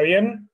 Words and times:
bien? 0.00 0.48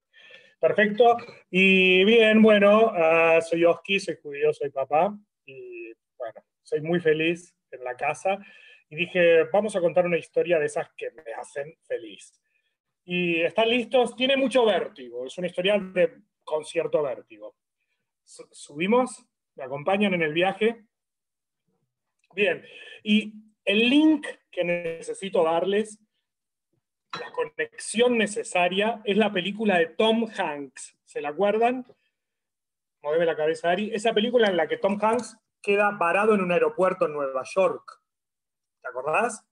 Perfecto. 0.61 1.17
Y 1.49 2.05
bien, 2.05 2.43
bueno, 2.43 2.91
ah, 2.93 3.41
soy 3.41 3.65
Oski, 3.65 4.01
soy 4.01 4.17
judío, 4.21 4.53
soy 4.53 4.71
papá. 4.71 5.17
Y 5.47 5.93
bueno, 6.19 6.43
soy 6.63 6.81
muy 6.81 6.99
feliz 6.99 7.55
en 7.71 7.85
la 7.85 7.97
casa. 7.97 8.39
Y 8.91 8.97
dije, 8.97 9.45
vamos 9.53 9.77
a 9.77 9.81
contar 9.81 10.07
una 10.07 10.19
historia 10.19 10.59
de 10.59 10.67
esas 10.67 10.89
que 10.97 11.11
me 11.13 11.33
hacen 11.35 11.73
feliz. 11.87 12.33
Y 13.05 13.41
están 13.43 13.69
listos, 13.71 14.17
tiene 14.17 14.37
mucho 14.37 14.67
vértigo, 14.67 15.25
es 15.25 15.39
una 15.39 15.47
historia 15.47 15.79
de 15.79 16.19
concierto 16.45 17.03
vértigo. 17.03 17.57
Subimos, 18.25 19.25
me 19.55 19.65
acompañan 19.65 20.15
en 20.15 20.23
el 20.23 20.33
viaje. 20.33 20.85
Bien, 22.35 22.63
y 23.03 23.33
el 23.65 23.89
link 23.89 24.27
que 24.51 24.65
necesito 24.65 25.45
darles 25.45 25.99
la 27.21 27.33
conexión 27.33 28.19
necesaria 28.19 29.01
es 29.05 29.17
la 29.17 29.33
película 29.33 29.79
de 29.79 29.87
Tom 29.87 30.29
Hanks. 30.37 30.97
¿Se 31.05 31.21
la 31.21 31.31
acuerdan? 31.31 31.87
Mueve 33.03 33.25
la 33.25 33.37
cabeza, 33.37 33.71
Ari. 33.71 33.95
Esa 33.95 34.13
película 34.13 34.49
en 34.49 34.57
la 34.57 34.69
que 34.69 34.77
Tom 34.77 34.99
Hanks 35.01 35.37
queda 35.63 35.91
varado 35.91 36.35
en 36.35 36.43
un 36.43 36.53
aeropuerto 36.53 37.07
en 37.07 37.13
Nueva 37.13 37.43
York. 37.55 38.03
¿Te 38.83 38.89
acordás? 38.89 39.45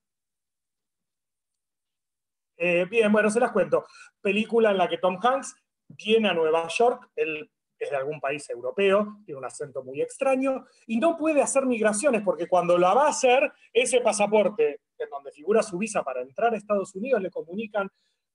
Eh, 2.58 2.86
bien, 2.86 3.12
bueno, 3.12 3.30
se 3.30 3.40
las 3.40 3.52
cuento. 3.52 3.86
Película 4.20 4.70
en 4.70 4.78
la 4.78 4.88
que 4.88 4.98
Tom 4.98 5.18
Hanks 5.23 5.54
viene 5.88 6.28
a 6.28 6.34
Nueva 6.34 6.66
York, 6.68 7.10
él 7.14 7.50
es 7.78 7.90
de 7.90 7.96
algún 7.96 8.20
país 8.20 8.48
europeo, 8.48 9.18
tiene 9.24 9.38
un 9.38 9.45
acento 9.45 9.82
muy 9.82 10.00
extraño, 10.00 10.64
y 10.86 10.98
no 10.98 11.16
puede 11.16 11.42
hacer 11.42 11.66
migraciones 11.66 12.23
porque 12.23 12.48
cuando 12.48 12.78
la 12.78 12.95
va 12.95 13.06
a 13.06 13.10
hacer, 13.10 13.52
ese 13.73 14.00
pasaporte 14.00 14.80
figura 15.36 15.62
su 15.62 15.76
visa 15.78 16.02
para 16.02 16.22
entrar 16.22 16.54
a 16.54 16.56
Estados 16.56 16.95
Unidos, 16.95 17.20
le 17.22 17.30
comunican, 17.30 17.90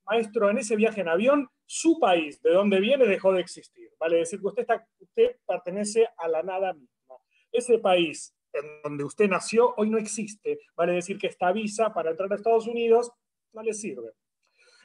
maestro, 0.06 0.50
en 0.50 0.60
ese 0.60 0.76
viaje 0.76 1.02
en 1.02 1.10
avión, 1.10 1.50
su 1.66 2.00
país, 2.00 2.42
de 2.42 2.54
donde 2.54 2.80
viene, 2.80 3.06
dejó 3.06 3.34
de 3.34 3.42
existir. 3.42 3.90
Vale 4.00 4.18
decir 4.18 4.40
que 4.40 4.48
usted, 4.48 4.62
está, 4.62 4.88
usted 5.00 5.38
pertenece 5.48 6.08
a 6.18 6.28
la 6.28 6.44
nada 6.44 6.74
misma. 6.74 7.16
Ese 7.52 7.80
país 7.80 8.34
en 8.54 8.82
donde 8.84 9.04
usted 9.04 9.30
nació 9.30 9.74
hoy 9.78 9.90
no 9.90 9.98
existe. 9.98 10.60
Vale 10.76 10.94
decir 10.94 11.18
que 11.18 11.28
esta 11.28 11.52
visa 11.52 11.94
para 11.94 12.12
entrar 12.12 12.32
a 12.32 12.36
Estados 12.36 12.68
Unidos 12.68 13.12
no 13.54 13.64
le 13.64 13.74
sirve. 13.74 14.12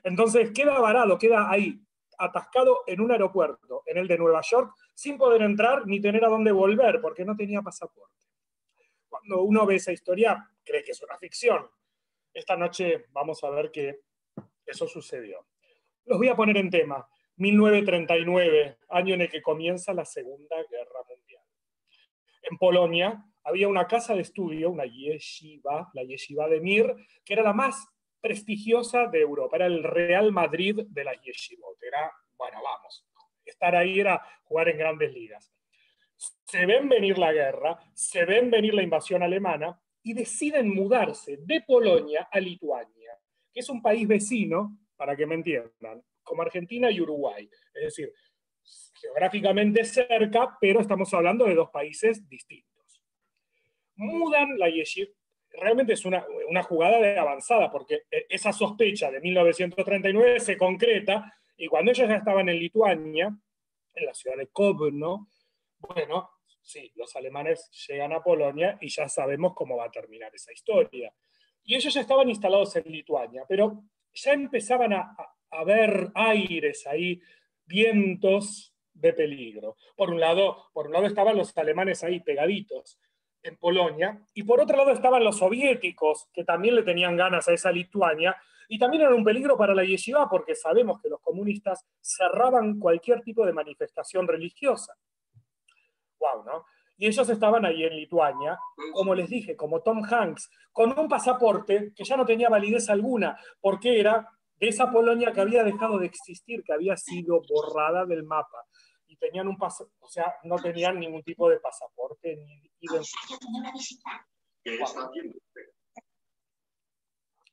Entonces 0.02 0.52
queda 0.52 0.78
varado, 0.78 1.18
queda 1.18 1.50
ahí, 1.50 1.80
atascado 2.18 2.80
en 2.86 3.00
un 3.00 3.10
aeropuerto, 3.10 3.82
en 3.86 3.98
el 3.98 4.08
de 4.08 4.18
Nueva 4.18 4.40
York, 4.40 4.72
sin 4.94 5.18
poder 5.18 5.42
entrar 5.42 5.86
ni 5.86 6.00
tener 6.00 6.24
a 6.24 6.28
dónde 6.28 6.52
volver, 6.52 7.00
porque 7.00 7.24
no 7.24 7.36
tenía 7.36 7.62
pasaporte. 7.62 8.14
Cuando 9.08 9.42
uno 9.42 9.66
ve 9.66 9.76
esa 9.76 9.92
historia, 9.92 10.48
cree 10.64 10.84
que 10.84 10.92
es 10.92 11.02
una 11.02 11.16
ficción. 11.18 11.66
Esta 12.36 12.54
noche 12.54 13.06
vamos 13.12 13.42
a 13.44 13.48
ver 13.48 13.70
que 13.70 14.00
eso 14.66 14.86
sucedió. 14.86 15.46
Los 16.04 16.18
voy 16.18 16.28
a 16.28 16.36
poner 16.36 16.58
en 16.58 16.68
tema. 16.68 17.08
1939, 17.36 18.76
año 18.90 19.14
en 19.14 19.22
el 19.22 19.30
que 19.30 19.40
comienza 19.40 19.94
la 19.94 20.04
Segunda 20.04 20.56
Guerra 20.70 21.00
Mundial. 21.08 21.42
En 22.42 22.58
Polonia 22.58 23.24
había 23.42 23.68
una 23.68 23.86
casa 23.86 24.14
de 24.14 24.20
estudio, 24.20 24.70
una 24.70 24.84
yeshiva, 24.84 25.90
la 25.94 26.02
yeshiva 26.04 26.46
de 26.46 26.60
Mir, 26.60 26.94
que 27.24 27.32
era 27.32 27.42
la 27.42 27.54
más 27.54 27.88
prestigiosa 28.20 29.06
de 29.06 29.22
Europa, 29.22 29.56
era 29.56 29.66
el 29.66 29.82
Real 29.82 30.30
Madrid 30.30 30.80
de 30.88 31.04
las 31.04 31.18
yeshivot. 31.22 31.82
Era, 31.82 32.12
bueno, 32.36 32.58
vamos, 32.62 33.06
estar 33.46 33.74
ahí 33.74 33.98
era 33.98 34.22
jugar 34.44 34.68
en 34.68 34.76
grandes 34.76 35.10
ligas. 35.10 35.50
Se 36.16 36.66
ven 36.66 36.90
venir 36.90 37.16
la 37.16 37.32
guerra, 37.32 37.78
se 37.94 38.26
ven 38.26 38.50
venir 38.50 38.74
la 38.74 38.82
invasión 38.82 39.22
alemana 39.22 39.80
y 40.06 40.14
deciden 40.14 40.72
mudarse 40.72 41.36
de 41.38 41.62
Polonia 41.62 42.28
a 42.30 42.38
Lituania, 42.38 43.10
que 43.52 43.58
es 43.58 43.68
un 43.68 43.82
país 43.82 44.06
vecino, 44.06 44.78
para 44.94 45.16
que 45.16 45.26
me 45.26 45.34
entiendan, 45.34 46.00
como 46.22 46.42
Argentina 46.42 46.88
y 46.92 47.00
Uruguay. 47.00 47.50
Es 47.74 47.82
decir, 47.82 48.12
geográficamente 49.00 49.84
cerca, 49.84 50.56
pero 50.60 50.80
estamos 50.80 51.12
hablando 51.12 51.44
de 51.44 51.56
dos 51.56 51.70
países 51.70 52.28
distintos. 52.28 53.02
Mudan 53.96 54.56
la 54.56 54.70
yeshiva, 54.70 55.10
realmente 55.50 55.94
es 55.94 56.04
una, 56.04 56.24
una, 56.48 56.62
jugada 56.62 57.00
de 57.00 57.18
avanzada, 57.18 57.68
porque 57.72 58.02
e, 58.08 58.26
esa 58.28 58.52
sospecha 58.52 59.10
de 59.10 59.20
1939 59.20 60.38
se 60.38 60.56
concreta, 60.56 61.34
y 61.56 61.66
cuando 61.66 61.90
ellos 61.90 62.08
ya 62.08 62.18
estaban 62.18 62.48
en 62.48 62.60
Lituania, 62.60 63.36
en 63.92 64.06
la 64.06 64.14
ciudad 64.14 64.36
de 64.36 64.46
Kobno, 64.46 65.30
bueno, 65.80 66.30
sí, 66.66 66.92
los 66.96 67.14
alemanes 67.16 67.70
llegan 67.88 68.12
a 68.12 68.22
Polonia 68.22 68.76
y 68.80 68.88
ya 68.88 69.08
sabemos 69.08 69.54
cómo 69.54 69.76
va 69.76 69.86
a 69.86 69.90
terminar 69.90 70.34
esa 70.34 70.52
historia. 70.52 71.12
Y 71.62 71.74
ellos 71.74 71.94
ya 71.94 72.00
estaban 72.00 72.28
instalados 72.28 72.74
en 72.76 72.84
Lituania, 72.90 73.44
pero 73.48 73.84
ya 74.12 74.32
empezaban 74.32 74.92
a, 74.92 75.16
a 75.50 75.64
ver 75.64 76.10
aires 76.14 76.86
ahí, 76.86 77.20
vientos 77.64 78.74
de 78.92 79.12
peligro. 79.12 79.76
Por 79.96 80.10
un, 80.10 80.20
lado, 80.20 80.70
por 80.72 80.86
un 80.86 80.92
lado 80.92 81.06
estaban 81.06 81.36
los 81.36 81.56
alemanes 81.56 82.02
ahí 82.02 82.20
pegaditos 82.20 82.98
en 83.42 83.56
Polonia, 83.56 84.20
y 84.34 84.42
por 84.42 84.60
otro 84.60 84.76
lado 84.76 84.90
estaban 84.90 85.22
los 85.22 85.38
soviéticos, 85.38 86.28
que 86.32 86.42
también 86.42 86.74
le 86.74 86.82
tenían 86.82 87.16
ganas 87.16 87.46
a 87.48 87.52
esa 87.52 87.70
Lituania, 87.70 88.36
y 88.68 88.78
también 88.78 89.04
era 89.04 89.14
un 89.14 89.24
peligro 89.24 89.56
para 89.56 89.74
la 89.74 89.84
yeshiva 89.84 90.28
porque 90.28 90.56
sabemos 90.56 91.00
que 91.00 91.08
los 91.08 91.20
comunistas 91.20 91.86
cerraban 92.00 92.80
cualquier 92.80 93.22
tipo 93.22 93.46
de 93.46 93.52
manifestación 93.52 94.26
religiosa. 94.26 94.96
¿No? 96.44 96.64
Y 96.98 97.06
ellos 97.06 97.28
estaban 97.28 97.64
ahí 97.64 97.84
en 97.84 97.94
Lituania, 97.94 98.58
como 98.92 99.14
les 99.14 99.28
dije, 99.28 99.54
como 99.54 99.82
Tom 99.82 100.02
Hanks, 100.02 100.50
con 100.72 100.98
un 100.98 101.08
pasaporte 101.08 101.92
que 101.94 102.04
ya 102.04 102.16
no 102.16 102.24
tenía 102.24 102.48
validez 102.48 102.88
alguna, 102.88 103.38
porque 103.60 104.00
era 104.00 104.28
de 104.58 104.68
esa 104.68 104.90
Polonia 104.90 105.32
que 105.32 105.42
había 105.42 105.62
dejado 105.62 105.98
de 105.98 106.06
existir, 106.06 106.62
que 106.64 106.72
había 106.72 106.96
sido 106.96 107.42
borrada 107.48 108.06
del 108.06 108.24
mapa. 108.24 108.64
Y 109.08 109.16
tenían 109.16 109.46
un 109.46 109.56
pasaporte, 109.56 109.96
o 110.00 110.08
sea, 110.08 110.34
no 110.44 110.56
tenían 110.56 110.98
ningún 110.98 111.22
tipo 111.22 111.48
de 111.48 111.60
pasaporte 111.60 112.36
ni 112.36 112.62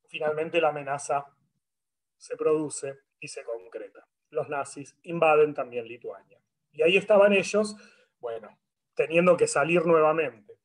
Finalmente 0.07 0.61
la 0.61 0.69
amenaza 0.69 1.25
se 2.17 2.37
produce 2.37 2.99
y 3.19 3.27
se 3.27 3.43
concreta. 3.43 4.05
Los 4.29 4.49
nazis 4.49 4.95
invaden 5.03 5.53
también 5.53 5.85
Lituania. 5.87 6.39
Y 6.71 6.81
ahí 6.81 6.97
estaban 6.97 7.33
ellos, 7.33 7.75
bueno, 8.23 8.57
teniendo 8.95 9.35
que 9.35 9.47
salir 9.47 9.85
nuevamente. 9.85 10.57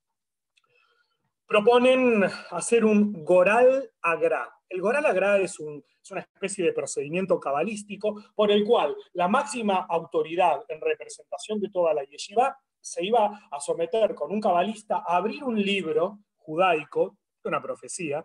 Proponen 1.44 2.22
hacer 2.50 2.84
un 2.84 3.24
Goral 3.24 3.91
Agra. 4.00 4.48
El 4.69 4.80
Goral 4.80 5.06
Agra 5.06 5.38
es, 5.38 5.58
es 5.58 6.10
una 6.12 6.20
especie 6.20 6.64
de 6.64 6.72
procedimiento 6.72 7.41
cabalístico 7.41 8.22
por 8.36 8.52
el 8.52 8.64
cual 8.64 8.94
la 9.14 9.26
máxima 9.26 9.86
autoridad 9.88 10.60
en 10.68 10.80
representación 10.80 11.58
de 11.58 11.70
toda 11.70 11.92
la 11.94 12.04
yeshiva 12.04 12.56
se 12.80 13.04
iba 13.04 13.48
a 13.50 13.60
someter 13.60 14.14
con 14.14 14.30
un 14.30 14.41
cabalista 14.41 15.02
a 15.04 15.16
abrir 15.16 15.42
un 15.42 15.60
libro 15.60 16.20
judaico, 16.36 17.18
una 17.42 17.60
profecía, 17.60 18.24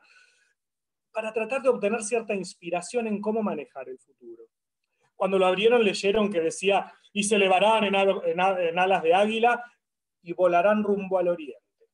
para 1.12 1.34
tratar 1.34 1.64
de 1.64 1.70
obtener 1.70 2.04
cierta 2.04 2.36
inspiración 2.36 3.08
en 3.08 3.20
cómo 3.20 3.42
manejar 3.42 3.90
el 3.90 3.98
futuro. 3.98 4.44
Cuando 5.24 5.40
lo 5.40 5.46
abrieron 5.46 5.82
leyeron 5.86 6.30
que 6.30 6.42
decía, 6.42 6.94
y 7.14 7.24
se 7.24 7.36
elevarán 7.36 7.86
en 7.86 7.96
alas 8.78 9.04
de 9.04 9.14
águila 9.14 9.64
y 10.22 10.34
volarán 10.34 10.84
rumbo 10.84 11.18
al 11.18 11.30
oriente. 11.30 11.88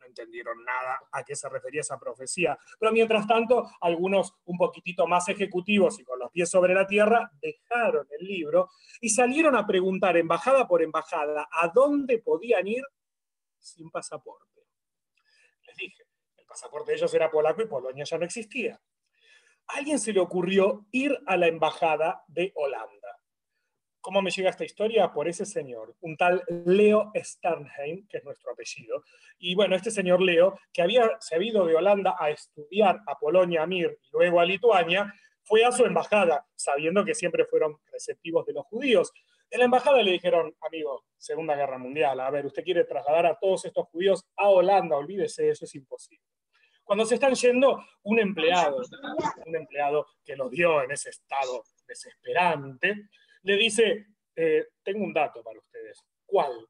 No 0.00 0.06
entendieron 0.06 0.64
nada 0.64 0.98
a 1.12 1.22
qué 1.24 1.36
se 1.36 1.46
refería 1.50 1.82
esa 1.82 1.98
profecía. 1.98 2.58
Pero 2.80 2.90
mientras 2.90 3.26
tanto, 3.26 3.68
algunos 3.82 4.34
un 4.46 4.56
poquitito 4.56 5.06
más 5.06 5.28
ejecutivos 5.28 6.00
y 6.00 6.04
con 6.04 6.20
los 6.20 6.30
pies 6.30 6.48
sobre 6.48 6.72
la 6.72 6.86
tierra 6.86 7.30
dejaron 7.38 8.06
el 8.18 8.26
libro 8.26 8.70
y 9.02 9.10
salieron 9.10 9.54
a 9.54 9.66
preguntar 9.66 10.16
embajada 10.16 10.66
por 10.66 10.82
embajada 10.82 11.50
a 11.52 11.68
dónde 11.68 12.16
podían 12.16 12.66
ir 12.66 12.82
sin 13.58 13.90
pasaporte. 13.90 14.62
Les 15.66 15.76
dije, 15.76 16.02
el 16.38 16.46
pasaporte 16.46 16.92
de 16.92 16.96
ellos 16.96 17.12
era 17.12 17.30
polaco 17.30 17.60
y 17.60 17.66
Polonia 17.66 18.04
ya 18.04 18.16
no 18.16 18.24
existía. 18.24 18.80
Alguien 19.68 19.98
se 19.98 20.12
le 20.12 20.20
ocurrió 20.20 20.86
ir 20.92 21.18
a 21.26 21.36
la 21.36 21.46
embajada 21.46 22.24
de 22.26 22.52
Holanda 22.54 23.08
¿Cómo 24.08 24.22
me 24.22 24.30
llega 24.30 24.48
esta 24.48 24.64
historia? 24.64 25.12
Por 25.12 25.28
ese 25.28 25.44
señor, 25.44 25.94
un 26.00 26.16
tal 26.16 26.42
Leo 26.64 27.10
Sternheim, 27.14 28.06
que 28.08 28.16
es 28.16 28.24
nuestro 28.24 28.52
apellido. 28.52 29.02
Y 29.38 29.54
bueno, 29.54 29.76
este 29.76 29.90
señor 29.90 30.22
Leo, 30.22 30.58
que 30.72 30.80
había, 30.80 31.10
se 31.20 31.38
de 31.38 31.52
Holanda 31.52 32.16
a 32.18 32.30
estudiar 32.30 33.00
a 33.06 33.18
Polonia, 33.18 33.64
a 33.64 33.66
Mir 33.66 33.98
y 34.00 34.08
luego 34.12 34.40
a 34.40 34.46
Lituania, 34.46 35.12
fue 35.42 35.62
a 35.62 35.72
su 35.72 35.84
embajada, 35.84 36.46
sabiendo 36.54 37.04
que 37.04 37.14
siempre 37.14 37.44
fueron 37.44 37.76
receptivos 37.92 38.46
de 38.46 38.54
los 38.54 38.64
judíos. 38.66 39.12
En 39.50 39.58
la 39.58 39.64
embajada 39.66 40.02
le 40.02 40.12
dijeron, 40.12 40.54
amigo, 40.60 41.04
Segunda 41.18 41.54
Guerra 41.54 41.76
Mundial, 41.76 42.18
a 42.20 42.30
ver, 42.30 42.46
usted 42.46 42.64
quiere 42.64 42.84
trasladar 42.84 43.26
a 43.26 43.38
todos 43.38 43.64
estos 43.64 43.88
judíos 43.88 44.24
a 44.36 44.48
Holanda, 44.48 44.96
olvídese, 44.96 45.50
eso 45.50 45.64
es 45.64 45.74
imposible. 45.74 46.24
Cuando 46.88 47.04
se 47.04 47.16
están 47.16 47.34
yendo, 47.34 47.84
un 48.04 48.18
empleado, 48.18 48.80
un 49.44 49.54
empleado 49.54 50.06
que 50.24 50.34
los 50.34 50.50
dio 50.50 50.82
en 50.82 50.90
ese 50.90 51.10
estado 51.10 51.62
desesperante, 51.86 53.10
le 53.42 53.56
dice, 53.58 54.06
eh, 54.34 54.68
tengo 54.82 55.04
un 55.04 55.12
dato 55.12 55.42
para 55.42 55.58
ustedes. 55.58 56.02
¿Cuál? 56.24 56.66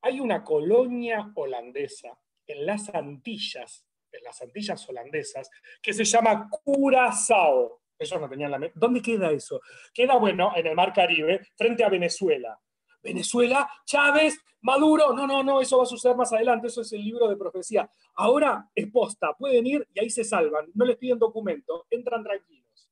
Hay 0.00 0.20
una 0.20 0.42
colonia 0.42 1.30
holandesa 1.34 2.18
en 2.46 2.64
las 2.64 2.88
Antillas, 2.94 3.86
en 4.10 4.24
las 4.24 4.40
Antillas 4.40 4.88
holandesas, 4.88 5.50
que 5.82 5.92
se 5.92 6.04
llama 6.04 6.48
Curazao. 6.64 7.82
Ellos 7.98 8.18
no 8.22 8.26
tenían 8.26 8.52
la... 8.52 8.72
¿Dónde 8.74 9.02
queda 9.02 9.30
eso? 9.32 9.60
Queda, 9.92 10.16
bueno, 10.16 10.52
en 10.56 10.66
el 10.66 10.74
Mar 10.74 10.94
Caribe, 10.94 11.42
frente 11.58 11.84
a 11.84 11.90
Venezuela. 11.90 12.58
Venezuela, 13.02 13.70
Chávez, 13.84 14.38
Maduro, 14.62 15.14
no, 15.14 15.26
no, 15.26 15.42
no, 15.42 15.60
eso 15.60 15.78
va 15.78 15.84
a 15.84 15.86
suceder 15.86 16.16
más 16.16 16.32
adelante, 16.32 16.66
eso 16.66 16.82
es 16.82 16.92
el 16.92 17.02
libro 17.02 17.28
de 17.28 17.36
profecía. 17.36 17.90
Ahora 18.14 18.68
es 18.74 18.90
posta, 18.90 19.32
pueden 19.34 19.66
ir 19.66 19.88
y 19.94 20.00
ahí 20.00 20.10
se 20.10 20.22
salvan, 20.22 20.70
no 20.74 20.84
les 20.84 20.96
piden 20.96 21.18
documento, 21.18 21.86
entran 21.88 22.22
tranquilos. 22.22 22.90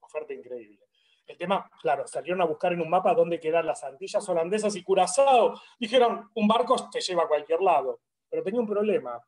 Oferta 0.00 0.32
increíble. 0.32 0.80
El 1.26 1.38
tema, 1.38 1.70
claro, 1.80 2.06
salieron 2.06 2.40
a 2.42 2.44
buscar 2.44 2.72
en 2.72 2.82
un 2.82 2.88
mapa 2.88 3.14
dónde 3.14 3.40
quedan 3.40 3.66
las 3.66 3.82
Antillas 3.82 4.28
holandesas 4.28 4.76
y 4.76 4.82
Curazao. 4.82 5.58
Dijeron, 5.78 6.30
un 6.34 6.46
barco 6.46 6.76
te 6.90 7.00
lleva 7.00 7.24
a 7.24 7.28
cualquier 7.28 7.62
lado. 7.62 8.00
Pero 8.28 8.42
tenía 8.42 8.60
un 8.60 8.66
problema, 8.66 9.22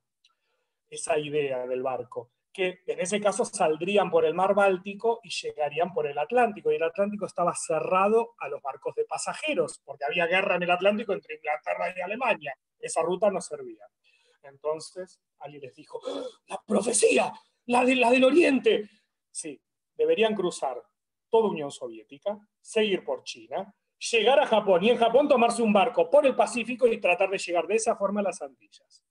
esa 0.90 1.18
idea 1.18 1.66
del 1.66 1.82
barco 1.82 2.32
que 2.56 2.80
en 2.86 3.00
ese 3.00 3.20
caso 3.20 3.44
saldrían 3.44 4.10
por 4.10 4.24
el 4.24 4.32
mar 4.32 4.54
Báltico 4.54 5.20
y 5.22 5.28
llegarían 5.28 5.92
por 5.92 6.06
el 6.06 6.16
Atlántico. 6.16 6.72
Y 6.72 6.76
el 6.76 6.84
Atlántico 6.84 7.26
estaba 7.26 7.54
cerrado 7.54 8.34
a 8.38 8.48
los 8.48 8.62
barcos 8.62 8.94
de 8.94 9.04
pasajeros, 9.04 9.82
porque 9.84 10.06
había 10.06 10.26
guerra 10.26 10.56
en 10.56 10.62
el 10.62 10.70
Atlántico 10.70 11.12
entre 11.12 11.34
Inglaterra 11.34 11.92
y 11.94 12.00
Alemania. 12.00 12.56
Esa 12.78 13.02
ruta 13.02 13.30
no 13.30 13.42
servía. 13.42 13.86
Entonces, 14.42 15.20
alguien 15.40 15.64
les 15.64 15.74
dijo, 15.74 16.00
¡Ah! 16.08 16.22
la 16.46 16.62
profecía, 16.66 17.30
la, 17.66 17.84
de, 17.84 17.96
la 17.96 18.10
del 18.10 18.24
Oriente. 18.24 18.88
Sí, 19.30 19.60
deberían 19.94 20.34
cruzar 20.34 20.82
toda 21.28 21.50
Unión 21.50 21.70
Soviética, 21.70 22.38
seguir 22.58 23.04
por 23.04 23.22
China, 23.24 23.70
llegar 23.98 24.40
a 24.40 24.46
Japón 24.46 24.82
y 24.82 24.90
en 24.90 24.96
Japón 24.96 25.28
tomarse 25.28 25.60
un 25.60 25.74
barco 25.74 26.08
por 26.08 26.24
el 26.24 26.34
Pacífico 26.34 26.86
y 26.86 26.98
tratar 26.98 27.28
de 27.28 27.36
llegar 27.36 27.66
de 27.66 27.74
esa 27.74 27.96
forma 27.96 28.20
a 28.20 28.24
las 28.24 28.40
Antillas. 28.40 29.04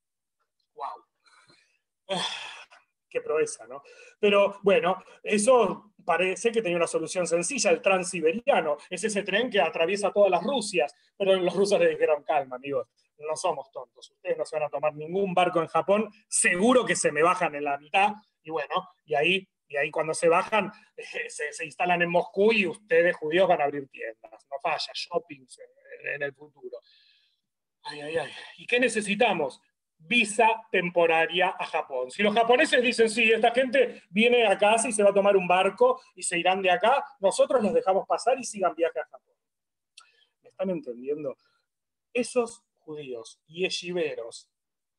¡Wow! 0.73 2.17
Qué 3.09 3.21
proeza, 3.21 3.67
¿no? 3.67 3.81
Pero 4.19 4.59
bueno, 4.63 5.03
eso 5.23 5.93
parece 6.05 6.51
que 6.51 6.61
tenía 6.61 6.77
una 6.77 6.87
solución 6.87 7.25
sencilla, 7.25 7.71
el 7.71 7.81
transiberiano, 7.81 8.77
es 8.89 9.03
ese 9.03 9.23
tren 9.23 9.49
que 9.49 9.59
atraviesa 9.59 10.11
todas 10.11 10.29
las 10.29 10.43
Rusias, 10.43 10.95
pero 11.17 11.35
los 11.35 11.55
rusos 11.55 11.79
le 11.79 11.89
dijeron, 11.89 12.23
calma, 12.23 12.57
amigos, 12.57 12.87
no 13.17 13.35
somos 13.35 13.71
tontos, 13.71 14.11
ustedes 14.11 14.37
no 14.37 14.45
se 14.45 14.57
van 14.57 14.67
a 14.67 14.69
tomar 14.69 14.93
ningún 14.93 15.33
barco 15.33 15.61
en 15.61 15.67
Japón, 15.67 16.09
seguro 16.27 16.85
que 16.85 16.95
se 16.95 17.11
me 17.11 17.23
bajan 17.23 17.55
en 17.55 17.63
la 17.63 17.77
mitad, 17.77 18.13
y 18.43 18.51
bueno, 18.51 18.89
y 19.05 19.15
ahí, 19.15 19.49
y 19.67 19.77
ahí 19.77 19.89
cuando 19.89 20.13
se 20.13 20.29
bajan, 20.29 20.71
se, 21.27 21.65
instalan 21.65 22.01
en 22.01 22.09
Moscú 22.09 22.53
y 22.53 22.67
ustedes 22.67 23.15
judíos 23.15 23.47
van 23.47 23.61
a 23.61 23.63
abrir 23.63 23.87
tiendas, 23.89 24.45
no 24.51 24.59
falla, 24.61 24.91
shopping 24.93 25.45
en 26.13 26.21
el 26.21 26.33
futuro. 26.33 26.77
Ay, 27.81 28.01
ay, 28.01 28.17
ay. 28.17 28.31
¿Y 28.57 28.65
qué 28.65 28.79
necesitamos? 28.79 29.61
Visa 30.07 30.47
temporaria 30.71 31.55
a 31.57 31.65
Japón. 31.65 32.11
Si 32.11 32.23
los 32.23 32.33
japoneses 32.33 32.81
dicen, 32.81 33.09
sí, 33.09 33.31
esta 33.31 33.51
gente 33.51 34.03
viene 34.09 34.45
a 34.45 34.57
casa 34.57 34.87
y 34.87 34.91
se 34.91 35.03
va 35.03 35.09
a 35.09 35.13
tomar 35.13 35.35
un 35.35 35.47
barco 35.47 36.01
y 36.15 36.23
se 36.23 36.37
irán 36.37 36.61
de 36.61 36.71
acá, 36.71 37.03
nosotros 37.19 37.61
los 37.63 37.73
dejamos 37.73 38.07
pasar 38.07 38.39
y 38.39 38.43
sigan 38.43 38.75
viaje 38.75 38.99
a 38.99 39.05
Japón. 39.05 39.33
¿Me 40.43 40.49
están 40.49 40.69
entendiendo? 40.69 41.37
Esos 42.13 42.63
judíos 42.79 43.41
y 43.47 43.63
yeshiveros, 43.63 44.49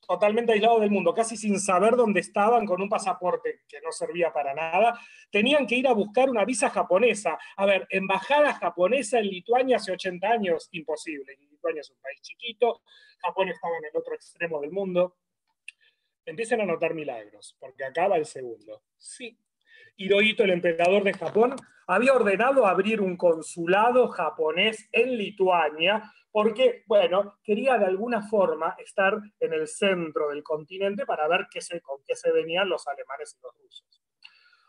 totalmente 0.07 0.53
aislados 0.53 0.81
del 0.81 0.91
mundo, 0.91 1.13
casi 1.15 1.37
sin 1.37 1.59
saber 1.59 1.97
dónde 1.97 2.21
estaban, 2.21 2.65
con 2.65 2.81
un 2.81 2.89
pasaporte 2.89 3.63
que 3.69 3.81
no 3.81 3.91
servía 3.93 4.33
para 4.33 4.55
nada, 4.55 4.99
tenían 5.31 5.67
que 5.67 5.77
ir 5.77 5.89
a 5.89 5.93
buscar 5.93 6.31
una 6.31 6.45
visa 6.45 6.71
japonesa. 6.71 7.39
A 7.57 7.67
ver, 7.67 7.87
embajada 7.91 8.55
japonesa 8.55 9.19
en 9.19 9.27
Lituania 9.27 9.77
hace 9.77 9.93
80 9.93 10.29
años, 10.29 10.69
imposible. 10.73 11.37
Lituania 11.51 11.81
es 11.81 11.91
un 11.91 12.01
país 12.01 12.21
chiquito, 12.21 12.83
Japón 13.19 13.49
estaba 13.49 13.77
en 13.79 13.85
el 13.87 13.97
otro 13.97 14.15
extremo 14.15 14.61
del 14.61 14.71
mundo. 14.71 15.17
Empiecen 16.25 16.61
a 16.61 16.67
notar 16.67 16.95
milagros, 16.95 17.57
porque 17.59 17.85
acaba 17.85 18.17
el 18.17 18.27
segundo. 18.27 18.83
Sí, 18.97 19.39
Hirohito, 19.97 20.45
el 20.45 20.51
emperador 20.51 21.03
de 21.05 21.15
Japón, 21.15 21.57
había 21.87 22.13
ordenado 22.13 22.67
abrir 22.67 23.01
un 23.01 23.17
consulado 23.17 24.09
japonés 24.09 24.89
en 24.93 25.17
Lituania 25.17 26.13
porque, 26.37 26.85
bueno, 26.87 27.39
quería 27.43 27.79
de 27.79 27.87
alguna 27.87 28.21
forma 28.29 28.77
estar 28.79 29.19
en 29.41 29.55
el 29.55 29.67
centro 29.67 30.29
del 30.29 30.43
continente 30.43 31.07
para 31.07 31.27
ver 31.29 31.47
qué 31.51 31.63
se, 31.63 31.81
con 31.81 32.05
qué 32.05 32.15
se 32.15 32.31
venían 32.31 32.69
los 32.69 32.87
alemanes 32.87 33.39
y 33.39 33.43
los 33.43 33.55
rusos 33.55 34.03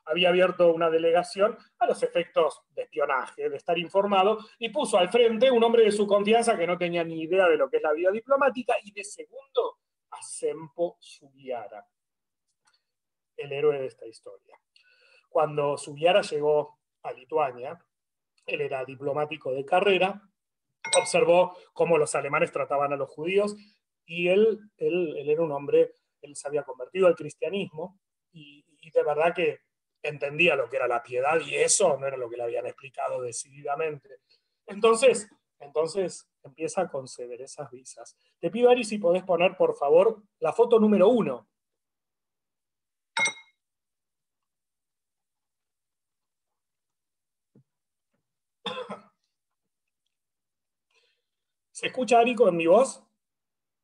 había 0.05 0.29
abierto 0.29 0.73
una 0.73 0.89
delegación 0.89 1.57
a 1.79 1.85
los 1.85 2.01
efectos 2.03 2.61
de 2.69 2.83
espionaje, 2.83 3.49
de 3.49 3.57
estar 3.57 3.77
informado, 3.77 4.39
y 4.57 4.69
puso 4.69 4.97
al 4.97 5.09
frente 5.09 5.51
un 5.51 5.61
hombre 5.61 5.83
de 5.83 5.91
su 5.91 6.07
confianza 6.07 6.57
que 6.57 6.65
no 6.65 6.77
tenía 6.77 7.03
ni 7.03 7.23
idea 7.23 7.49
de 7.49 7.57
lo 7.57 7.69
que 7.69 7.75
es 7.75 7.83
la 7.83 7.91
vida 7.91 8.11
diplomática, 8.11 8.75
y 8.81 8.93
de 8.93 9.03
segundo 9.03 9.79
a 10.11 10.21
Sempo 10.21 10.95
Sugiara, 11.01 11.85
el 13.35 13.51
héroe 13.51 13.77
de 13.77 13.87
esta 13.87 14.07
historia. 14.07 14.57
Cuando 15.27 15.77
Sugiara 15.77 16.21
llegó 16.21 16.79
a 17.03 17.11
Lituania, 17.11 17.77
él 18.45 18.61
era 18.61 18.85
diplomático 18.85 19.51
de 19.51 19.65
carrera, 19.65 20.21
observó 21.00 21.56
cómo 21.74 21.98
los 21.98 22.16
alemanes 22.16 22.51
trataban 22.51 22.94
a 22.94 22.98
los 22.98 23.10
judíos, 23.10 23.56
y 24.06 24.30
él, 24.30 24.60
él, 24.78 25.30
era 25.30 25.42
un 25.42 25.51
hombre, 25.51 25.94
él 26.22 26.36
se 26.36 26.48
había 26.48 26.63
convertido 26.63 27.07
al 27.07 27.16
cristianismo, 27.16 28.00
y 28.31 28.63
de 28.92 29.04
verdad 29.04 29.34
que 29.36 29.60
entendía 30.07 30.56
lo 30.56 30.69
que 30.69 30.78
era 30.78 30.88
la 30.88 31.04
piedad 31.04 31.39
y 31.45 31.56
eso 31.56 31.98
no 31.98 32.07
era 32.07 32.18
lo 32.18 32.30
que 32.30 32.38
le 32.38 32.44
habían 32.44 32.66
explicado 32.66 33.22
decididamente. 33.22 34.22
Entonces, 34.66 35.30
entonces 35.60 36.28
empieza 36.44 36.81
a 36.81 36.89
conceder 36.89 37.42
esas 37.42 37.69
visas. 37.72 38.18
Te 38.39 38.50
pido, 38.50 38.69
Ari, 38.69 38.84
si 38.84 38.98
podés 38.98 39.24
poner, 39.24 39.56
por 39.57 39.75
favor, 39.75 40.22
la 40.39 40.54
foto 40.54 40.80
número 40.80 41.10
uno. 41.10 41.50
¿Se 51.77 51.85
escucha, 51.85 52.18
Ari, 52.18 52.33
con 52.33 52.57
mi 52.57 52.65
voz? 52.65 53.03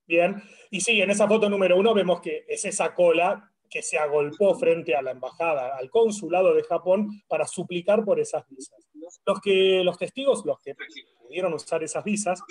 Bien. 0.08 0.42
Y 0.72 0.82
sí, 0.82 1.00
en 1.00 1.12
esa 1.12 1.28
foto 1.28 1.48
número 1.48 1.78
uno 1.78 1.94
vemos 1.94 2.22
que 2.22 2.44
es 2.48 2.66
esa 2.66 2.96
cola 2.96 3.52
que 3.70 3.84
se 3.84 4.00
agolpó 4.00 4.56
frente 4.56 4.96
a 4.96 5.04
la 5.04 5.12
embajada, 5.12 5.78
al 5.78 5.92
consulado 5.92 6.56
de 6.56 6.64
Japón, 6.64 7.22
para 7.28 7.46
suplicar 7.46 8.04
por 8.04 8.20
esas 8.20 8.48
visas. 8.50 8.84
Los, 9.24 9.40
que, 9.40 9.84
los 9.84 9.96
testigos, 10.00 10.44
los 10.44 10.60
que 10.60 10.74
pudieron 11.22 11.54
usar 11.54 11.84
esas 11.84 12.04
visas, 12.04 12.42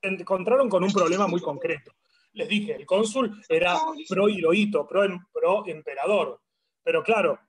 se 0.00 0.08
encontraron 0.08 0.68
con 0.68 0.84
un 0.84 0.92
problema 0.92 1.26
muy 1.26 1.40
concreto. 1.40 1.96
Les 2.34 2.48
dije, 2.48 2.76
el 2.76 2.86
cónsul 2.86 3.42
era 3.48 3.76
pro 4.08 4.28
Hirohito, 4.28 4.86
pro, 4.86 5.02
pro 5.32 5.66
emperador. 5.66 6.40
Pero 6.84 7.02
claro, 7.02 7.40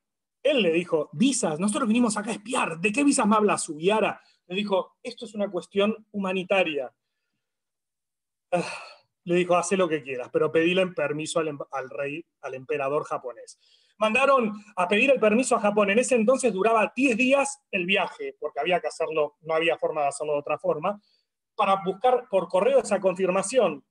él 0.41 0.63
le 0.63 0.71
dijo, 0.71 1.12
visas, 1.13 1.59
nosotros 1.59 1.88
vinimos 1.88 2.18
acá 2.18 2.31
a 2.31 2.33
espiar, 2.33 2.80
¿de 2.80 2.91
qué 2.91 3.03
visas 3.03 3.27
me 3.27 3.36
habla 3.36 3.59
Sugiara? 3.59 4.19
Le 4.50 4.56
dijo, 4.56 4.98
esto 5.03 5.25
es 5.25 5.36
una 5.36 5.50
cuestión 5.50 6.08
humanitaria. 6.12 6.91
Ah, 8.51 8.63
le 9.25 9.36
dijo, 9.36 9.56
hace 9.56 9.77
lo 9.77 9.88
que 9.88 10.01
quieras, 10.01 10.29
pero 10.34 10.51
pedile 10.51 10.88
permiso 10.88 11.39
al, 11.39 11.89
rey, 11.91 12.25
al 12.41 12.56
emperador 12.56 13.03
japonés. 13.03 13.60
Mandaron 14.00 14.53
a 14.75 14.88
pedir 14.88 15.12
el 15.12 15.20
permiso 15.20 15.56
a 15.56 15.60
Japón. 15.60 15.91
En 15.91 16.00
ese 16.00 16.15
entonces 16.15 16.51
duraba 16.51 16.91
10 16.96 17.15
días 17.15 17.62
el 17.70 17.86
viaje, 17.86 18.36
porque 18.39 18.60
había 18.60 18.79
que 18.79 18.88
hacerlo, 18.88 19.38
no 19.41 19.53
había 19.53 19.77
forma 19.77 20.01
de 20.01 20.08
hacerlo 20.08 20.34
de 20.34 20.39
otra 20.39 20.58
forma, 20.58 21.00
para 21.56 21.84
buscar 21.86 22.27
por 22.27 22.48
correo 22.48 22.79
esa 22.79 23.00
confirmación. 23.00 23.86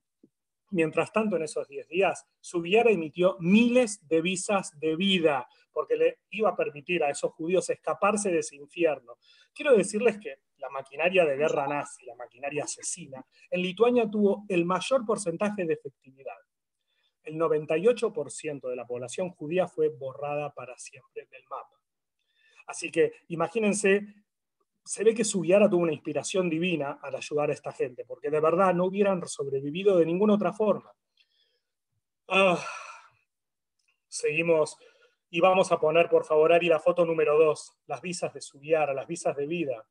Mientras 0.71 1.13
tanto, 1.13 1.37
en 1.37 1.43
esos 1.43 1.67
10 1.67 1.89
días, 1.89 2.27
Subiera 2.41 2.91
emitió 2.91 3.37
miles 3.41 4.07
de 4.07 4.21
visas 4.21 4.79
de 4.79 4.97
vida, 4.97 5.49
porque 5.73 5.97
le 5.97 6.19
iba 6.31 6.51
a 6.51 6.57
permitir 6.57 7.03
a 7.03 7.11
esos 7.11 7.33
judíos 7.33 7.71
escaparse 7.71 8.31
de 8.31 8.41
ese 8.41 8.57
infierno. 8.57 9.17
Quiero 9.55 9.77
decirles 9.77 10.19
que 10.19 10.41
la 10.59 10.69
maquinaria 10.69 11.25
de 11.25 11.37
guerra 11.37 11.67
nazi, 11.67 12.05
la 12.05 12.17
maquinaria 12.17 12.65
asesina, 12.65 13.25
en 13.51 13.63
Lituania 13.63 14.11
tuvo 14.11 14.45
el 14.49 14.65
mayor 14.65 15.07
porcentaje 15.07 15.65
de 15.65 15.75
efectividad. 15.75 16.37
El 17.23 17.37
98% 17.37 18.69
de 18.69 18.77
la 18.77 18.87
población 18.87 19.31
judía 19.31 19.69
fue 19.69 19.89
borrada 19.89 20.53
para 20.53 20.77
siempre 20.79 21.27
del 21.31 21.45
mapa. 21.49 21.81
Así 22.67 22.91
que 22.91 23.13
imagínense, 23.29 24.07
se 24.89 25.05
ve 25.05 25.15
que 25.15 25.23
Sugiara 25.23 25.69
tuvo 25.69 25.83
una 25.83 25.93
inspiración 25.93 26.49
divina 26.49 26.99
al 27.03 27.15
ayudar 27.15 27.51
a 27.51 27.53
esta 27.53 27.73
gente, 27.73 28.07
porque 28.07 28.31
de 28.31 28.41
verdad 28.41 28.73
no 28.73 28.87
hubieran 28.87 29.23
sobrevivido 29.29 29.99
de 29.99 30.07
ninguna 30.07 30.33
otra 30.33 30.55
forma. 30.55 30.91
Ah, 32.27 32.59
seguimos 34.09 34.79
y 35.29 35.41
vamos 35.41 35.71
a 35.73 35.79
poner, 35.79 36.09
por 36.09 36.25
favor, 36.25 36.55
Ari, 36.55 36.69
la 36.69 36.81
foto 36.81 37.05
número 37.05 37.39
2, 37.39 37.81
las 37.87 38.01
visas 38.01 38.33
de 38.33 38.41
Sugiara, 38.41 38.95
las 38.95 39.07
visas 39.07 39.37
de 39.37 39.47
vida. 39.47 39.87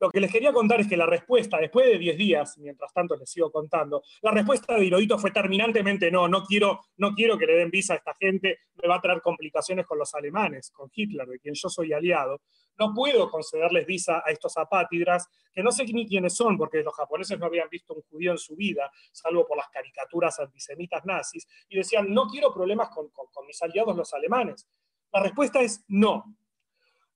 Lo 0.00 0.10
que 0.10 0.18
les 0.18 0.32
quería 0.32 0.52
contar 0.52 0.80
es 0.80 0.88
que 0.88 0.96
la 0.96 1.06
respuesta, 1.06 1.58
después 1.58 1.86
de 1.86 1.96
10 1.96 2.18
días, 2.18 2.58
mientras 2.58 2.92
tanto 2.92 3.14
les 3.14 3.30
sigo 3.30 3.52
contando, 3.52 4.02
la 4.22 4.32
respuesta 4.32 4.74
de 4.74 4.84
Hirohito 4.84 5.16
fue 5.16 5.30
terminantemente 5.30 6.10
no, 6.10 6.26
no 6.26 6.42
quiero, 6.42 6.80
no 6.96 7.14
quiero 7.14 7.38
que 7.38 7.46
le 7.46 7.54
den 7.54 7.70
visa 7.70 7.94
a 7.94 7.98
esta 7.98 8.16
gente, 8.18 8.58
me 8.82 8.88
va 8.88 8.96
a 8.96 9.00
traer 9.00 9.20
complicaciones 9.20 9.86
con 9.86 10.00
los 10.00 10.12
alemanes, 10.16 10.72
con 10.72 10.90
Hitler, 10.92 11.28
de 11.28 11.38
quien 11.38 11.54
yo 11.54 11.68
soy 11.68 11.92
aliado. 11.92 12.40
No 12.78 12.94
puedo 12.94 13.30
concederles 13.30 13.86
visa 13.86 14.22
a 14.24 14.30
estos 14.30 14.56
apátridas, 14.56 15.28
que 15.52 15.62
no 15.62 15.70
sé 15.70 15.84
ni 15.84 16.06
quiénes 16.06 16.34
son, 16.34 16.56
porque 16.56 16.82
los 16.82 16.94
japoneses 16.94 17.38
no 17.38 17.46
habían 17.46 17.68
visto 17.68 17.94
un 17.94 18.02
judío 18.02 18.32
en 18.32 18.38
su 18.38 18.56
vida, 18.56 18.90
salvo 19.12 19.46
por 19.46 19.56
las 19.56 19.68
caricaturas 19.68 20.38
antisemitas 20.40 21.04
nazis, 21.04 21.46
y 21.68 21.76
decían, 21.76 22.12
no 22.12 22.26
quiero 22.26 22.52
problemas 22.52 22.88
con 22.90 23.46
mis 23.46 23.62
aliados 23.62 23.96
los 23.96 24.12
alemanes. 24.14 24.68
La 25.12 25.20
respuesta 25.22 25.60
es 25.60 25.84
no. 25.88 26.36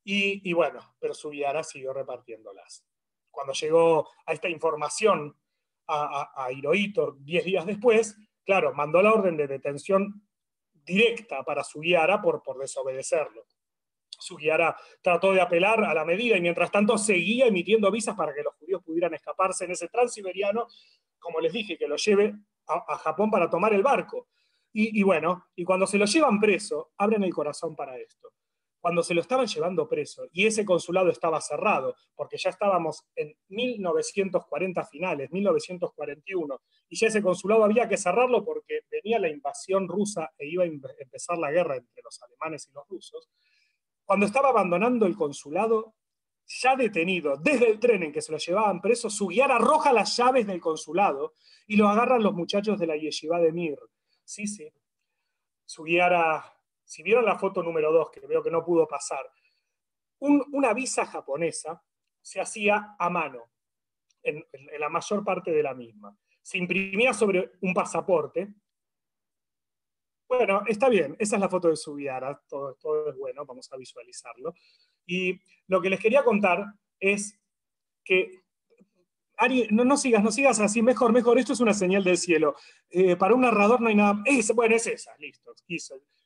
Y, 0.08 0.52
bueno, 0.52 0.94
pero 1.00 1.14
Subiara 1.14 1.64
siguió 1.64 1.92
repartiéndolas. 1.92 2.84
Cuando 3.28 3.52
llegó 3.54 4.08
a 4.24 4.32
esta 4.34 4.48
información 4.48 5.36
a, 5.88 6.44
a, 6.44 6.52
Hirohito 6.52 7.16
10 7.18 7.44
días 7.44 7.66
después, 7.66 8.16
claro, 8.44 8.72
mandó 8.72 9.02
la 9.02 9.12
orden 9.12 9.36
de 9.36 9.48
detención 9.48 10.24
directa 10.72 11.42
para 11.42 11.64
Sugiara 11.64 12.22
por, 12.22 12.40
por 12.44 12.56
desobedecerlo. 12.58 13.46
Sugiara 14.18 14.76
trató 15.00 15.32
de 15.32 15.40
apelar 15.40 15.84
a 15.84 15.94
la 15.94 16.04
medida 16.04 16.36
y 16.36 16.40
mientras 16.40 16.70
tanto 16.70 16.98
seguía 16.98 17.46
emitiendo 17.46 17.90
visas 17.90 18.14
para 18.16 18.34
que 18.34 18.42
los 18.42 18.54
judíos 18.54 18.82
pudieran 18.84 19.14
escaparse 19.14 19.64
en 19.64 19.72
ese 19.72 19.88
transiberiano, 19.88 20.66
como 21.18 21.40
les 21.40 21.52
dije, 21.52 21.76
que 21.76 21.88
lo 21.88 21.96
lleve 21.96 22.34
a, 22.66 22.96
Japón 22.98 23.30
para 23.30 23.48
tomar 23.48 23.72
el 23.74 23.82
barco. 23.82 24.28
Y, 24.72 25.00
y, 25.00 25.02
bueno, 25.02 25.46
y 25.54 25.64
cuando 25.64 25.86
se 25.86 25.98
lo 25.98 26.04
llevan 26.04 26.38
preso, 26.38 26.92
abren 26.98 27.22
el 27.24 27.32
corazón 27.32 27.74
para 27.74 27.96
esto 27.96 28.32
cuando 28.86 29.02
se 29.02 29.14
lo 29.14 29.20
estaban 29.20 29.48
llevando 29.48 29.88
preso 29.88 30.28
y 30.30 30.46
ese 30.46 30.64
consulado 30.64 31.10
estaba 31.10 31.40
cerrado, 31.40 31.96
porque 32.14 32.36
ya 32.38 32.50
estábamos 32.50 33.04
en 33.16 33.36
1940 33.48 34.84
finales, 34.84 35.32
1941, 35.32 36.60
y 36.88 36.96
ya 36.96 37.08
ese 37.08 37.20
consulado 37.20 37.64
había 37.64 37.88
que 37.88 37.96
cerrarlo 37.96 38.44
porque 38.44 38.82
venía 38.88 39.18
la 39.18 39.28
invasión 39.28 39.88
rusa 39.88 40.30
e 40.38 40.46
iba 40.46 40.62
a 40.62 40.66
empezar 40.68 41.36
la 41.36 41.50
guerra 41.50 41.74
entre 41.74 42.00
los 42.00 42.22
alemanes 42.22 42.68
y 42.68 42.74
los 42.74 42.86
rusos, 42.86 43.28
cuando 44.06 44.24
estaba 44.24 44.48
abandonando 44.48 45.04
el 45.04 45.14
consulado, 45.14 45.94
ya 46.46 46.76
detenido 46.76 47.36
desde 47.36 47.68
el 47.68 47.78
tren 47.78 48.04
en 48.04 48.12
que 48.12 48.22
se 48.22 48.32
lo 48.32 48.38
llevaban 48.38 48.80
preso, 48.80 49.10
su 49.10 49.26
guiar 49.26 49.52
arroja 49.52 49.92
las 49.92 50.16
llaves 50.16 50.46
del 50.46 50.60
consulado 50.60 51.34
y 51.66 51.76
lo 51.76 51.88
agarran 51.88 52.22
los 52.22 52.32
muchachos 52.32 52.78
de 52.78 52.86
la 52.86 52.96
yeshiva 52.96 53.38
de 53.40 53.52
Mir. 53.52 53.78
Sí, 54.24 54.46
sí. 54.46 54.72
Su 55.64 55.82
guiara 55.82 56.56
si 56.86 57.02
vieron 57.02 57.24
la 57.24 57.36
foto 57.36 57.62
número 57.62 57.92
2, 57.92 58.10
que 58.12 58.26
veo 58.26 58.42
que 58.42 58.50
no 58.50 58.64
pudo 58.64 58.86
pasar, 58.86 59.28
una 60.20 60.72
visa 60.72 61.04
japonesa 61.04 61.82
se 62.22 62.40
hacía 62.40 62.94
a 62.98 63.10
mano, 63.10 63.50
en, 64.22 64.46
la 64.78 64.88
mayor 64.88 65.24
parte 65.24 65.50
de 65.50 65.62
la 65.62 65.74
misma. 65.74 66.16
Se 66.40 66.58
imprimía 66.58 67.12
sobre 67.12 67.52
un 67.60 67.74
pasaporte. 67.74 68.54
Bueno, 70.28 70.62
está 70.66 70.88
bien, 70.88 71.16
esa 71.18 71.36
es 71.36 71.40
la 71.40 71.48
foto 71.48 71.68
de 71.68 71.76
su 71.76 71.96
todo, 72.48 72.74
todo 72.74 73.10
es 73.10 73.16
bueno, 73.16 73.46
vamos 73.46 73.72
a 73.72 73.76
visualizarlo. 73.76 74.54
Y 75.06 75.40
lo 75.68 75.80
que 75.80 75.90
les 75.90 76.00
quería 76.00 76.24
contar 76.24 76.64
es 76.98 77.38
que 78.04 78.42
Ari, 79.38 79.68
no, 79.70 79.96
sigas, 79.96 80.22
no 80.22 80.32
sigas 80.32 80.60
así, 80.60 80.80
mejor, 80.80 81.12
mejor, 81.12 81.38
esto 81.38 81.52
es 81.52 81.60
una 81.60 81.74
señal 81.74 82.02
del 82.02 82.16
cielo. 82.16 82.56
Eh, 82.88 83.16
para 83.16 83.34
un 83.34 83.42
narrador 83.42 83.80
no 83.80 83.88
hay 83.88 83.94
nada. 83.94 84.22
bueno, 84.54 84.74
es 84.74 84.86
esa, 84.86 85.12
listo. 85.18 85.54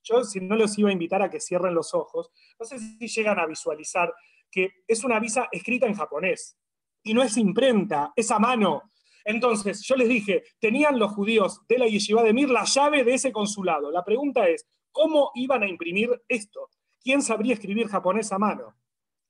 Yo, 0.03 0.23
si 0.23 0.41
no 0.41 0.57
los 0.57 0.79
iba 0.79 0.91
a 0.91 0.93
invitar 0.93 1.21
a 1.21 1.29
que 1.29 1.41
cierren 1.41 1.75
los 1.75 1.93
ojos, 1.93 2.31
no 2.59 2.65
sé 2.65 2.79
si 2.79 3.09
llegan 3.09 3.39
a 3.39 3.47
visualizar 3.47 4.15
que 4.51 4.71
es 4.87 5.05
una 5.05 5.19
visa 5.19 5.49
escrita 5.51 5.87
en 5.87 5.95
japonés 5.95 6.57
y 7.03 7.15
no 7.15 7.23
es 7.23 7.37
imprenta, 7.37 8.13
es 8.15 8.31
a 8.31 8.39
mano. 8.39 8.91
Entonces, 9.25 9.83
yo 9.83 9.97
les 9.97 10.09
dije, 10.09 10.45
tenían 10.59 10.99
los 10.99 11.13
judíos 11.13 11.61
de 11.69 11.79
la 11.79 11.87
Yeshiva 11.87 12.23
de 12.23 12.33
Mir 12.33 12.51
la 12.51 12.65
llave 12.65 13.05
de 13.05 13.15
ese 13.15 13.33
consulado. 13.33 13.91
La 13.91 14.05
pregunta 14.05 14.49
es, 14.49 14.67
¿cómo 14.93 15.31
iban 15.35 15.63
a 15.63 15.69
imprimir 15.69 16.23
esto? 16.29 16.69
¿Quién 17.03 17.23
sabría 17.23 17.55
escribir 17.55 17.89
japonés 17.89 18.33
a 18.33 18.39
mano? 18.39 18.77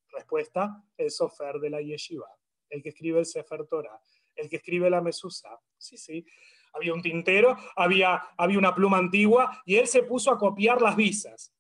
Respuesta, 0.09 0.83
el 0.97 1.11
sofer 1.11 1.61
de 1.61 1.71
la 1.71 1.81
Yeshiva 1.81 2.29
el 2.71 2.83
que 2.83 2.91
escribe 2.91 3.19
el 3.19 3.27
Sefer 3.27 3.67
Torah, 3.67 4.01
el 4.37 4.49
que 4.49 4.57
escribe 4.57 4.89
la 4.89 5.01
Mesusa. 5.01 5.61
Sí, 5.77 5.99
sí. 5.99 6.25
Había 6.73 6.95
un 6.95 7.03
tintero, 7.03 7.57
había, 7.77 8.23
había 8.39 8.59
una 8.59 8.75
pluma 8.75 8.99
antigua 8.99 9.61
y 9.67 9.77
él 9.77 9.89
se 9.89 10.05
puso 10.05 10.31
a 10.31 10.39
copiar 10.39 10.81
las 10.81 10.97
visas. 10.97 11.53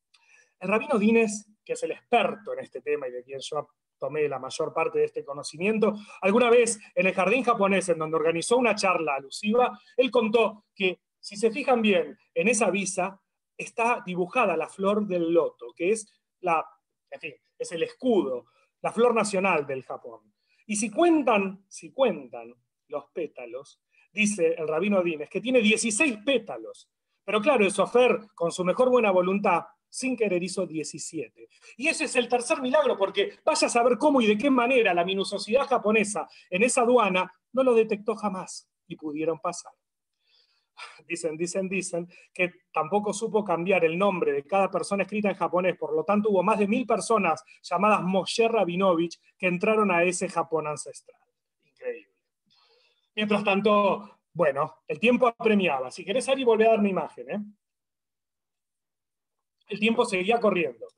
El 0.60 0.68
rabino 0.68 0.98
Dines, 0.98 1.50
que 1.64 1.72
es 1.72 1.82
el 1.82 1.90
experto 1.90 2.52
en 2.52 2.60
este 2.60 2.80
tema 2.80 3.08
y 3.08 3.10
de 3.10 3.24
quien 3.24 3.40
yo 3.40 3.68
tomé 4.00 4.28
la 4.28 4.40
mayor 4.40 4.72
parte 4.72 4.98
de 4.98 5.04
este 5.04 5.24
conocimiento, 5.24 5.94
alguna 6.22 6.50
vez 6.50 6.80
en 6.94 7.06
el 7.06 7.14
jardín 7.14 7.44
japonés, 7.44 7.88
en 7.90 7.98
donde 7.98 8.16
organizó 8.16 8.56
una 8.56 8.74
charla 8.74 9.14
alusiva, 9.14 9.78
él 9.96 10.10
contó 10.10 10.64
que, 10.74 11.00
si 11.20 11.36
se 11.36 11.52
fijan 11.52 11.82
bien, 11.82 12.18
en 12.34 12.48
esa 12.48 12.70
visa 12.70 13.20
está 13.56 14.02
dibujada 14.04 14.56
la 14.56 14.68
flor 14.68 15.06
del 15.06 15.32
loto, 15.32 15.72
que 15.76 15.90
es 15.90 16.10
la, 16.40 16.64
en 17.10 17.20
fin, 17.20 17.34
es 17.58 17.70
el 17.72 17.82
escudo, 17.82 18.46
la 18.80 18.90
flor 18.90 19.14
nacional 19.14 19.66
del 19.66 19.84
Japón. 19.84 20.32
Y 20.66 20.76
si 20.76 20.90
cuentan, 20.90 21.64
si 21.68 21.92
cuentan 21.92 22.54
los 22.88 23.04
pétalos, 23.12 23.82
dice 24.12 24.54
el 24.56 24.66
rabino 24.66 25.02
Dines, 25.02 25.28
que 25.28 25.40
tiene 25.40 25.60
16 25.60 26.18
pétalos. 26.24 26.90
Pero 27.24 27.40
claro, 27.40 27.64
el 27.64 27.70
sofer, 27.70 28.20
con 28.34 28.50
su 28.50 28.64
mejor 28.64 28.88
buena 28.88 29.10
voluntad, 29.10 29.64
sin 29.90 30.16
querer 30.16 30.42
hizo 30.42 30.66
17. 30.66 31.48
Y 31.76 31.88
ese 31.88 32.04
es 32.04 32.16
el 32.16 32.28
tercer 32.28 32.62
milagro, 32.62 32.96
porque 32.96 33.38
vaya 33.44 33.66
a 33.66 33.70
saber 33.70 33.98
cómo 33.98 34.20
y 34.20 34.26
de 34.26 34.38
qué 34.38 34.48
manera 34.48 34.94
la 34.94 35.04
minuciosidad 35.04 35.66
japonesa 35.66 36.26
en 36.48 36.62
esa 36.62 36.82
aduana 36.82 37.30
no 37.52 37.62
lo 37.62 37.74
detectó 37.74 38.14
jamás 38.14 38.70
y 38.86 38.96
pudieron 38.96 39.38
pasar 39.40 39.72
dicen, 41.06 41.36
dicen, 41.36 41.68
dicen, 41.68 42.08
que 42.32 42.52
tampoco 42.72 43.12
supo 43.12 43.44
cambiar 43.44 43.84
el 43.84 43.98
nombre 43.98 44.32
de 44.32 44.44
cada 44.44 44.70
persona 44.70 45.02
escrita 45.02 45.28
en 45.28 45.36
japonés, 45.36 45.76
por 45.76 45.94
lo 45.94 46.04
tanto 46.04 46.30
hubo 46.30 46.42
más 46.42 46.58
de 46.58 46.68
mil 46.68 46.86
personas 46.86 47.42
llamadas 47.62 48.02
Moshe 48.02 48.48
Rabinovich 48.48 49.18
que 49.38 49.46
entraron 49.46 49.90
a 49.90 50.02
ese 50.02 50.28
Japón 50.28 50.66
ancestral. 50.66 51.20
Increíble. 51.64 52.14
Mientras 53.14 53.44
tanto, 53.44 54.20
bueno, 54.32 54.76
el 54.86 54.98
tiempo 54.98 55.26
apremiaba. 55.26 55.90
Si 55.90 56.04
querés, 56.04 56.28
Ari, 56.28 56.44
volver 56.44 56.68
a 56.68 56.70
dar 56.70 56.82
mi 56.82 56.90
imagen. 56.90 57.30
¿eh? 57.30 57.40
El 59.70 59.78
tiempo 59.78 60.04
seguía 60.04 60.38
corriendo. 60.40 60.88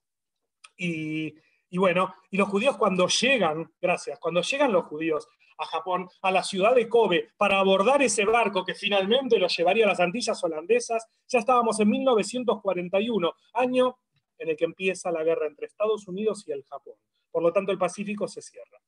Y, 0.76 1.34
bueno, 1.76 2.12
y 2.30 2.36
los 2.36 2.48
judíos 2.48 2.76
cuando 2.76 3.06
llegan, 3.06 3.72
gracias, 3.80 4.18
cuando 4.18 4.42
llegan 4.42 4.72
los 4.72 4.86
judíos 4.86 5.28
a 5.58 5.66
Japón, 5.66 6.08
a 6.22 6.32
la 6.32 6.42
ciudad 6.42 6.74
de 6.74 6.88
Kobe, 6.88 7.28
para 7.36 7.60
abordar 7.60 8.02
ese 8.02 8.24
barco 8.24 8.64
que 8.64 8.74
finalmente 8.74 9.38
lo 9.38 9.46
llevaría 9.46 9.84
a 9.84 9.88
las 9.88 10.00
Antillas 10.00 10.42
holandesas, 10.42 11.06
ya 11.28 11.38
estábamos 11.38 11.78
en 11.78 11.90
1941, 11.90 13.32
año 13.52 13.98
en 14.38 14.48
el 14.48 14.56
que 14.56 14.64
empieza 14.64 15.12
la 15.12 15.22
guerra 15.22 15.46
entre 15.46 15.66
Estados 15.66 16.08
Unidos 16.08 16.42
y 16.48 16.52
el 16.52 16.64
Japón. 16.64 16.94
Por 17.30 17.42
lo 17.42 17.52
tanto, 17.52 17.70
el 17.70 17.78
Pacífico 17.78 18.26
se 18.26 18.42
cierra. 18.42 18.78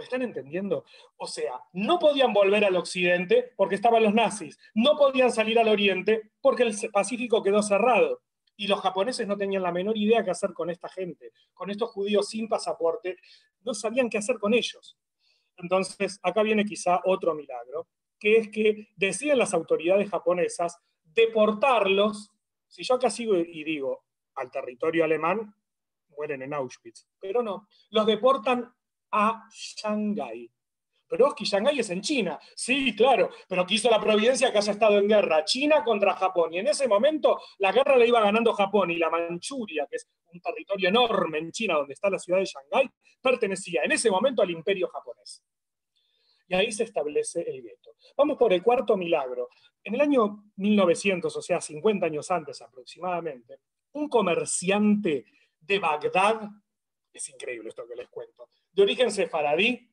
¿Me 0.00 0.04
están 0.04 0.22
entendiendo? 0.22 0.86
O 1.18 1.26
sea, 1.26 1.60
no 1.74 1.98
podían 1.98 2.32
volver 2.32 2.64
al 2.64 2.74
occidente 2.74 3.52
porque 3.54 3.74
estaban 3.74 4.02
los 4.02 4.14
nazis, 4.14 4.58
no 4.72 4.96
podían 4.96 5.30
salir 5.30 5.58
al 5.58 5.68
oriente 5.68 6.32
porque 6.40 6.62
el 6.62 6.74
Pacífico 6.90 7.42
quedó 7.42 7.62
cerrado 7.62 8.22
y 8.56 8.66
los 8.66 8.80
japoneses 8.80 9.28
no 9.28 9.36
tenían 9.36 9.62
la 9.62 9.72
menor 9.72 9.98
idea 9.98 10.24
qué 10.24 10.30
hacer 10.30 10.54
con 10.54 10.70
esta 10.70 10.88
gente, 10.88 11.32
con 11.52 11.70
estos 11.70 11.90
judíos 11.90 12.30
sin 12.30 12.48
pasaporte, 12.48 13.18
no 13.60 13.74
sabían 13.74 14.08
qué 14.08 14.16
hacer 14.16 14.38
con 14.38 14.54
ellos. 14.54 14.96
Entonces, 15.58 16.18
acá 16.22 16.42
viene 16.42 16.64
quizá 16.64 17.02
otro 17.04 17.34
milagro, 17.34 17.86
que 18.18 18.38
es 18.38 18.48
que 18.48 18.88
deciden 18.96 19.36
las 19.36 19.52
autoridades 19.52 20.08
japonesas 20.08 20.78
deportarlos, 21.02 22.30
si 22.68 22.84
yo 22.84 22.94
acá 22.94 23.10
sigo 23.10 23.36
y 23.36 23.64
digo 23.64 24.06
al 24.36 24.50
territorio 24.50 25.04
alemán, 25.04 25.54
mueren 26.08 26.40
en 26.40 26.54
Auschwitz, 26.54 27.06
pero 27.20 27.42
no, 27.42 27.68
los 27.90 28.06
deportan 28.06 28.72
a 29.12 29.48
Shanghái, 29.50 30.50
pero 31.10 31.34
que 31.34 31.44
Shanghái 31.44 31.80
es 31.80 31.90
en 31.90 32.00
China. 32.00 32.38
Sí, 32.54 32.94
claro, 32.94 33.30
pero 33.48 33.66
quiso 33.66 33.90
la 33.90 34.00
providencia 34.00 34.52
que 34.52 34.58
haya 34.58 34.72
estado 34.72 34.98
en 34.98 35.08
guerra 35.08 35.44
China 35.44 35.82
contra 35.82 36.14
Japón. 36.14 36.54
Y 36.54 36.58
en 36.58 36.68
ese 36.68 36.86
momento 36.86 37.40
la 37.58 37.72
guerra 37.72 37.96
la 37.96 38.06
iba 38.06 38.20
ganando 38.20 38.52
Japón 38.52 38.92
y 38.92 38.96
la 38.96 39.10
Manchuria, 39.10 39.88
que 39.90 39.96
es 39.96 40.08
un 40.32 40.40
territorio 40.40 40.88
enorme 40.88 41.38
en 41.38 41.50
China 41.50 41.74
donde 41.74 41.94
está 41.94 42.08
la 42.08 42.18
ciudad 42.18 42.38
de 42.38 42.44
Shanghái, 42.44 42.88
pertenecía 43.20 43.82
en 43.82 43.90
ese 43.90 44.08
momento 44.08 44.40
al 44.40 44.50
imperio 44.50 44.88
japonés. 44.88 45.42
Y 46.46 46.54
ahí 46.54 46.70
se 46.70 46.84
establece 46.84 47.42
el 47.42 47.60
gueto. 47.60 47.96
Vamos 48.16 48.36
por 48.36 48.52
el 48.52 48.62
cuarto 48.62 48.96
milagro. 48.96 49.48
En 49.82 49.94
el 49.94 50.00
año 50.00 50.44
1900, 50.56 51.34
o 51.36 51.42
sea, 51.42 51.60
50 51.60 52.06
años 52.06 52.30
antes 52.30 52.62
aproximadamente, 52.62 53.58
un 53.92 54.08
comerciante 54.08 55.24
de 55.58 55.78
Bagdad, 55.80 56.48
es 57.12 57.28
increíble 57.28 57.68
esto 57.68 57.86
que 57.86 57.96
les 57.96 58.08
cuento, 58.08 58.48
de 58.72 58.82
origen 58.82 59.10
sefaradí, 59.10 59.90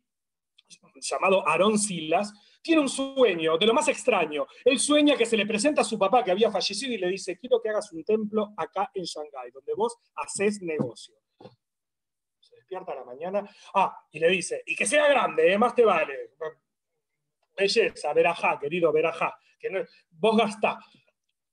llamado 0.95 1.47
Aarón 1.47 1.77
Silas, 1.77 2.33
tiene 2.61 2.81
un 2.81 2.89
sueño 2.89 3.57
de 3.57 3.65
lo 3.65 3.73
más 3.73 3.87
extraño. 3.87 4.45
Él 4.65 4.79
sueña 4.79 5.15
que 5.15 5.25
se 5.25 5.37
le 5.37 5.45
presenta 5.45 5.81
a 5.81 5.85
su 5.85 5.97
papá 5.97 6.23
que 6.23 6.31
había 6.31 6.51
fallecido 6.51 6.93
y 6.93 6.97
le 6.97 7.07
dice, 7.07 7.37
quiero 7.37 7.61
que 7.61 7.69
hagas 7.69 7.91
un 7.93 8.03
templo 8.03 8.53
acá 8.57 8.91
en 8.93 9.03
Shanghái, 9.03 9.51
donde 9.51 9.73
vos 9.73 9.97
haces 10.15 10.61
negocio. 10.61 11.15
Se 12.39 12.55
despierta 12.55 12.91
a 12.91 12.95
la 12.95 13.05
mañana, 13.05 13.49
ah, 13.73 13.97
y 14.11 14.19
le 14.19 14.29
dice, 14.29 14.63
y 14.65 14.75
que 14.75 14.85
sea 14.85 15.07
grande, 15.07 15.53
¿eh? 15.53 15.57
más 15.57 15.73
te 15.73 15.85
vale. 15.85 16.31
Belleza, 17.55 18.13
verajá, 18.13 18.59
querido 18.59 18.91
verajá, 18.91 19.37
vos 20.11 20.37
gastá. 20.37 20.79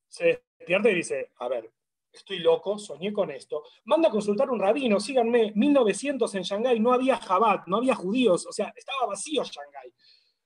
Se 0.09 0.44
despierta 0.59 0.90
y 0.90 0.94
dice, 0.94 1.33
a 1.38 1.49
ver, 1.49 1.71
estoy 2.14 2.38
loco, 2.38 2.78
soñé 2.78 3.12
con 3.12 3.30
esto. 3.30 3.64
Manda 3.85 4.09
a 4.09 4.12
consultar 4.12 4.50
un 4.50 4.61
rabino, 4.61 5.00
síganme, 5.00 5.52
1900 5.54 6.35
en 6.35 6.42
Shanghái 6.42 6.80
no 6.80 6.92
había 6.92 7.16
Jabat, 7.16 7.66
no 7.66 7.78
había 7.78 7.94
judíos, 7.94 8.47
o 8.47 8.52
sea, 8.52 8.73
estaba 8.75 9.06
vacío 9.06 9.42
Shanghái. 9.42 9.92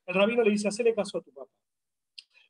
El 0.06 0.14
rabino 0.14 0.42
le 0.42 0.50
dice, 0.50 0.68
hacele 0.68 0.94
caso 0.94 1.18
a 1.18 1.22
tu 1.22 1.32
papá. 1.32 1.52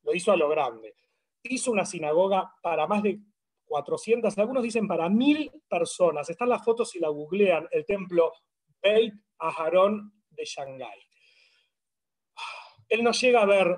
Lo 0.03 0.15
hizo 0.15 0.31
a 0.33 0.37
lo 0.37 0.49
grande. 0.49 0.95
Hizo 1.43 1.71
una 1.71 1.85
sinagoga 1.85 2.55
para 2.63 2.87
más 2.87 3.03
de 3.03 3.21
400, 3.65 4.37
algunos 4.39 4.63
dicen 4.63 4.87
para 4.87 5.09
mil 5.09 5.51
personas. 5.69 6.31
Están 6.31 6.49
las 6.49 6.65
fotos 6.65 6.91
si 6.91 6.99
la 6.99 7.09
googlean, 7.09 7.69
el 7.71 7.85
templo 7.85 8.33
Beit 8.81 9.15
Aharon 9.39 10.13
de 10.31 10.45
Shanghái. 10.45 11.01
Él 12.89 13.05
no 13.05 13.13
llega 13.13 13.43
a 13.43 13.47
ver, 13.47 13.77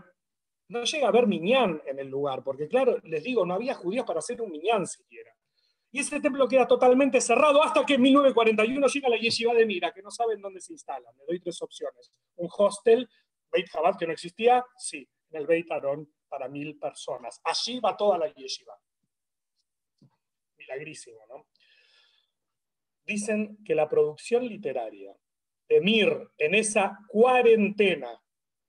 no 0.71 0.85
llega 0.85 1.09
a 1.09 1.11
ver 1.11 1.27
Minyan 1.27 1.83
en 1.85 1.99
el 1.99 2.09
lugar, 2.09 2.45
porque 2.45 2.69
claro, 2.69 2.99
les 3.03 3.25
digo, 3.25 3.45
no 3.45 3.55
había 3.55 3.75
judíos 3.75 4.07
para 4.07 4.21
hacer 4.21 4.41
un 4.41 4.51
Minyan 4.51 4.87
siquiera. 4.87 5.35
Y 5.91 5.99
ese 5.99 6.21
templo 6.21 6.47
queda 6.47 6.69
totalmente 6.69 7.21
cerrado 7.21 7.61
hasta 7.63 7.85
que 7.85 7.95
en 7.95 8.03
1941 8.03 8.87
llega 8.87 9.09
la 9.09 9.17
Yeshiva 9.17 9.53
de 9.53 9.67
Mira, 9.67 9.93
que 9.93 10.03
no 10.03 10.13
saben 10.13 10.41
dónde 10.41 10.61
se 10.61 10.73
instala. 10.73 11.11
Me 11.19 11.25
doy 11.27 11.41
tres 11.41 11.61
opciones. 11.61 12.13
Un 12.37 12.49
hostel, 12.57 13.09
Beit 13.51 13.69
Chabad, 13.69 13.99
que 13.99 14.07
no 14.07 14.13
existía, 14.13 14.65
sí, 14.77 15.09
en 15.31 15.41
el 15.41 15.49
Beit 15.49 15.71
Aron 15.73 16.09
para 16.29 16.49
mil 16.49 16.79
personas. 16.79 17.41
Allí 17.43 17.81
va 17.81 17.97
toda 17.97 18.17
la 18.19 18.33
Yeshiva. 18.33 18.75
Milagrísimo, 20.57 21.19
¿no? 21.29 21.49
Dicen 23.05 23.59
que 23.65 23.75
la 23.75 23.89
producción 23.89 24.47
literaria 24.47 25.17
de 25.69 25.81
Mir 25.81 26.31
en 26.39 26.55
esa 26.55 26.97
cuarentena 27.09 28.23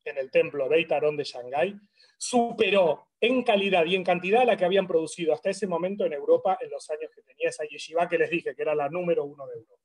en 0.03 0.17
el 0.17 0.31
templo 0.31 0.67
Beit 0.67 0.91
Aron 0.91 1.15
de 1.15 1.23
Shanghái 1.23 1.79
superó 2.21 3.07
en 3.19 3.41
calidad 3.41 3.83
y 3.85 3.95
en 3.95 4.03
cantidad 4.03 4.45
la 4.45 4.55
que 4.55 4.63
habían 4.63 4.85
producido 4.85 5.33
hasta 5.33 5.49
ese 5.49 5.65
momento 5.65 6.05
en 6.05 6.13
Europa 6.13 6.55
en 6.61 6.69
los 6.69 6.87
años 6.91 7.09
que 7.15 7.23
tenía 7.23 7.49
esa 7.49 7.63
yeshiva 7.65 8.07
que 8.07 8.19
les 8.19 8.29
dije 8.29 8.53
que 8.55 8.61
era 8.61 8.75
la 8.75 8.89
número 8.89 9.25
uno 9.25 9.47
de 9.47 9.55
Europa. 9.55 9.81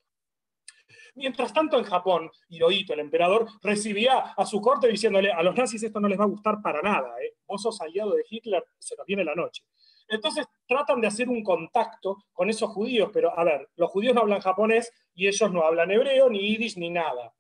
Mientras 1.15 1.55
tanto, 1.55 1.79
en 1.79 1.85
Japón, 1.85 2.31
Hirohito, 2.51 2.93
el 2.93 3.01
emperador, 3.01 3.47
recibía 3.63 4.19
a 4.37 4.45
su 4.45 4.61
corte 4.61 4.87
diciéndole, 4.87 5.33
a 5.33 5.43
los 5.43 5.57
nazis 5.57 5.83
esto 5.83 5.99
no 5.99 6.09
les 6.09 6.21
va 6.21 6.25
a 6.25 6.29
gustar 6.29 6.61
para 6.61 6.83
nada, 6.83 7.09
¿eh? 7.23 7.37
vos 7.47 7.63
sos 7.63 7.81
aliado 7.81 8.15
de 8.15 8.25
Hitler, 8.29 8.63
se 8.79 8.95
nos 8.97 9.07
viene 9.07 9.25
la 9.25 9.35
noche. 9.35 9.65
Entonces 10.07 10.47
tratan 10.69 11.01
de 11.01 11.07
hacer 11.07 11.31
un 11.31 11.43
contacto 11.43 12.19
con 12.35 12.51
esos 12.51 12.71
judíos, 12.71 13.09
pero 13.15 13.37
a 13.37 13.45
ver, 13.45 13.67
los 13.77 13.91
judíos 13.91 14.15
no 14.15 14.21
hablan 14.21 14.41
japonés 14.41 14.93
y 15.15 15.27
ellos 15.27 15.51
no 15.51 15.63
hablan 15.63 15.91
hebreo, 15.91 16.29
ni 16.29 16.41
yiddish, 16.41 16.77
ni 16.77 16.91
nada. 16.91 17.33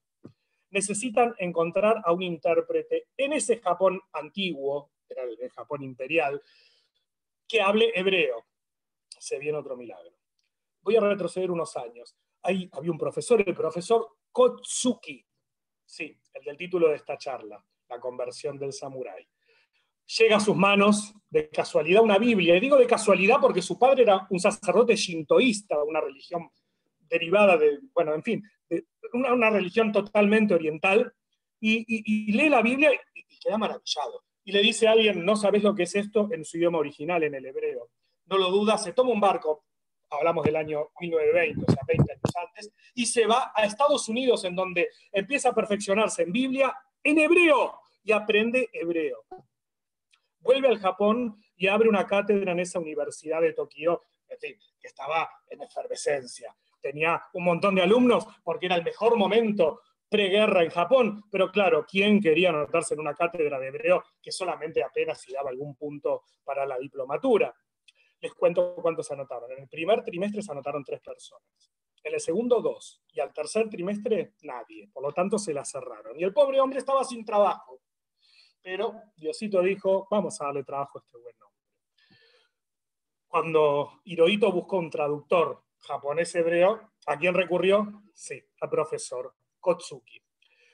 Necesitan 0.76 1.34
encontrar 1.38 2.02
a 2.04 2.12
un 2.12 2.22
intérprete 2.22 3.08
en 3.16 3.32
ese 3.32 3.60
Japón 3.60 3.98
antiguo, 4.12 4.90
era 5.08 5.22
el 5.22 5.50
Japón 5.50 5.82
imperial, 5.82 6.42
que 7.48 7.62
hable 7.62 7.92
hebreo. 7.94 8.44
Se 9.18 9.38
viene 9.38 9.56
otro 9.56 9.74
milagro. 9.74 10.14
Voy 10.82 10.96
a 10.96 11.00
retroceder 11.00 11.50
unos 11.50 11.74
años. 11.78 12.14
Ahí 12.42 12.68
había 12.72 12.90
un 12.90 12.98
profesor, 12.98 13.42
el 13.46 13.54
profesor 13.54 14.18
Kotsuki, 14.30 15.24
sí, 15.86 16.20
el 16.34 16.44
del 16.44 16.58
título 16.58 16.90
de 16.90 16.96
esta 16.96 17.16
charla, 17.16 17.64
la 17.88 17.98
conversión 17.98 18.58
del 18.58 18.74
samurái. 18.74 19.26
Llega 20.18 20.36
a 20.36 20.40
sus 20.40 20.54
manos 20.54 21.14
de 21.30 21.48
casualidad 21.48 22.02
una 22.02 22.18
Biblia, 22.18 22.54
y 22.54 22.60
digo 22.60 22.76
de 22.76 22.86
casualidad 22.86 23.38
porque 23.40 23.62
su 23.62 23.78
padre 23.78 24.02
era 24.02 24.26
un 24.28 24.40
sacerdote 24.40 24.94
shintoísta, 24.94 25.82
una 25.82 26.02
religión 26.02 26.50
derivada 26.98 27.56
de, 27.56 27.78
bueno, 27.94 28.12
en 28.12 28.22
fin, 28.22 28.42
una, 29.12 29.50
religión 29.50 29.92
totalmente 29.92 30.54
oriental, 30.54 31.12
y, 31.60 32.32
lee 32.32 32.48
la 32.48 32.62
Biblia 32.62 32.92
y, 32.92 33.20
y 33.28 33.38
queda 33.38 33.58
maravillado 33.58 34.22
y 34.46 34.52
le 34.52 34.62
dice 34.62 34.86
a 34.86 34.92
alguien, 34.92 35.24
no 35.24 35.34
sabes 35.34 35.64
lo 35.64 35.74
que 35.74 35.82
es 35.82 35.94
esto 35.96 36.28
en 36.30 36.44
su 36.44 36.56
idioma 36.56 36.78
original, 36.78 37.20
en 37.24 37.34
el 37.34 37.46
hebreo. 37.46 37.90
No 38.26 38.38
lo 38.38 38.48
duda, 38.48 38.78
se 38.78 38.92
toma 38.92 39.10
un 39.10 39.20
barco, 39.20 39.64
hablamos 40.08 40.44
del 40.44 40.54
año 40.54 40.90
1920, 41.00 41.64
o 41.66 41.72
sea, 41.72 41.82
20 41.84 42.12
años 42.12 42.36
antes, 42.46 42.72
y 42.94 43.06
se 43.06 43.26
va 43.26 43.50
a 43.52 43.64
Estados 43.64 44.08
Unidos, 44.08 44.44
en 44.44 44.54
donde 44.54 44.88
empieza 45.10 45.48
a 45.48 45.54
perfeccionarse 45.54 46.22
en 46.22 46.32
Biblia 46.32 46.76
en 47.02 47.18
hebreo 47.18 47.80
y 48.04 48.12
aprende 48.12 48.70
hebreo. 48.72 49.24
Vuelve 50.38 50.68
al 50.68 50.78
Japón 50.78 51.42
y 51.56 51.66
abre 51.66 51.88
una 51.88 52.06
cátedra 52.06 52.52
en 52.52 52.60
esa 52.60 52.78
universidad 52.78 53.40
de 53.40 53.52
Tokio, 53.52 54.02
que 54.40 54.58
estaba 54.80 55.28
en 55.48 55.62
efervescencia. 55.62 56.54
Tenía 56.86 57.20
un 57.32 57.42
montón 57.42 57.74
de 57.74 57.82
alumnos 57.82 58.24
porque 58.44 58.66
era 58.66 58.76
el 58.76 58.84
mejor 58.84 59.16
momento 59.16 59.80
preguerra 60.08 60.62
en 60.62 60.70
Japón, 60.70 61.24
pero 61.32 61.50
claro, 61.50 61.84
¿quién 61.84 62.20
quería 62.20 62.50
anotarse 62.50 62.94
en 62.94 63.00
una 63.00 63.12
cátedra 63.12 63.58
de 63.58 63.66
hebreo 63.66 64.04
que 64.22 64.30
solamente 64.30 64.84
apenas 64.84 65.20
si 65.20 65.32
daba 65.32 65.50
algún 65.50 65.74
punto 65.74 66.22
para 66.44 66.64
la 66.64 66.78
diplomatura? 66.78 67.52
Les 68.20 68.32
cuento 68.34 68.76
cuántos 68.76 69.04
se 69.04 69.14
anotaron. 69.14 69.50
En 69.50 69.64
el 69.64 69.68
primer 69.68 70.04
trimestre 70.04 70.42
se 70.42 70.52
anotaron 70.52 70.84
tres 70.84 71.00
personas. 71.00 71.72
En 72.04 72.14
el 72.14 72.20
segundo, 72.20 72.62
dos. 72.62 73.02
Y 73.12 73.18
al 73.18 73.32
tercer 73.32 73.68
trimestre, 73.68 74.34
nadie. 74.42 74.88
Por 74.92 75.02
lo 75.02 75.10
tanto, 75.10 75.40
se 75.40 75.52
la 75.52 75.64
cerraron. 75.64 76.16
Y 76.20 76.22
el 76.22 76.32
pobre 76.32 76.60
hombre 76.60 76.78
estaba 76.78 77.02
sin 77.02 77.24
trabajo. 77.24 77.80
Pero 78.62 78.94
Diosito 79.16 79.60
dijo, 79.60 80.06
vamos 80.08 80.40
a 80.40 80.44
darle 80.44 80.62
trabajo 80.62 80.98
a 80.98 81.02
este 81.04 81.18
buen 81.18 81.34
hombre. 81.42 81.64
Cuando 83.26 84.02
Hirohito 84.04 84.52
buscó 84.52 84.78
un 84.78 84.88
traductor 84.88 85.65
japonés-hebreo, 85.86 86.92
¿a 87.06 87.18
quién 87.18 87.34
recurrió? 87.34 88.02
Sí, 88.14 88.42
al 88.60 88.70
profesor 88.70 89.34
Kotsuki. 89.60 90.20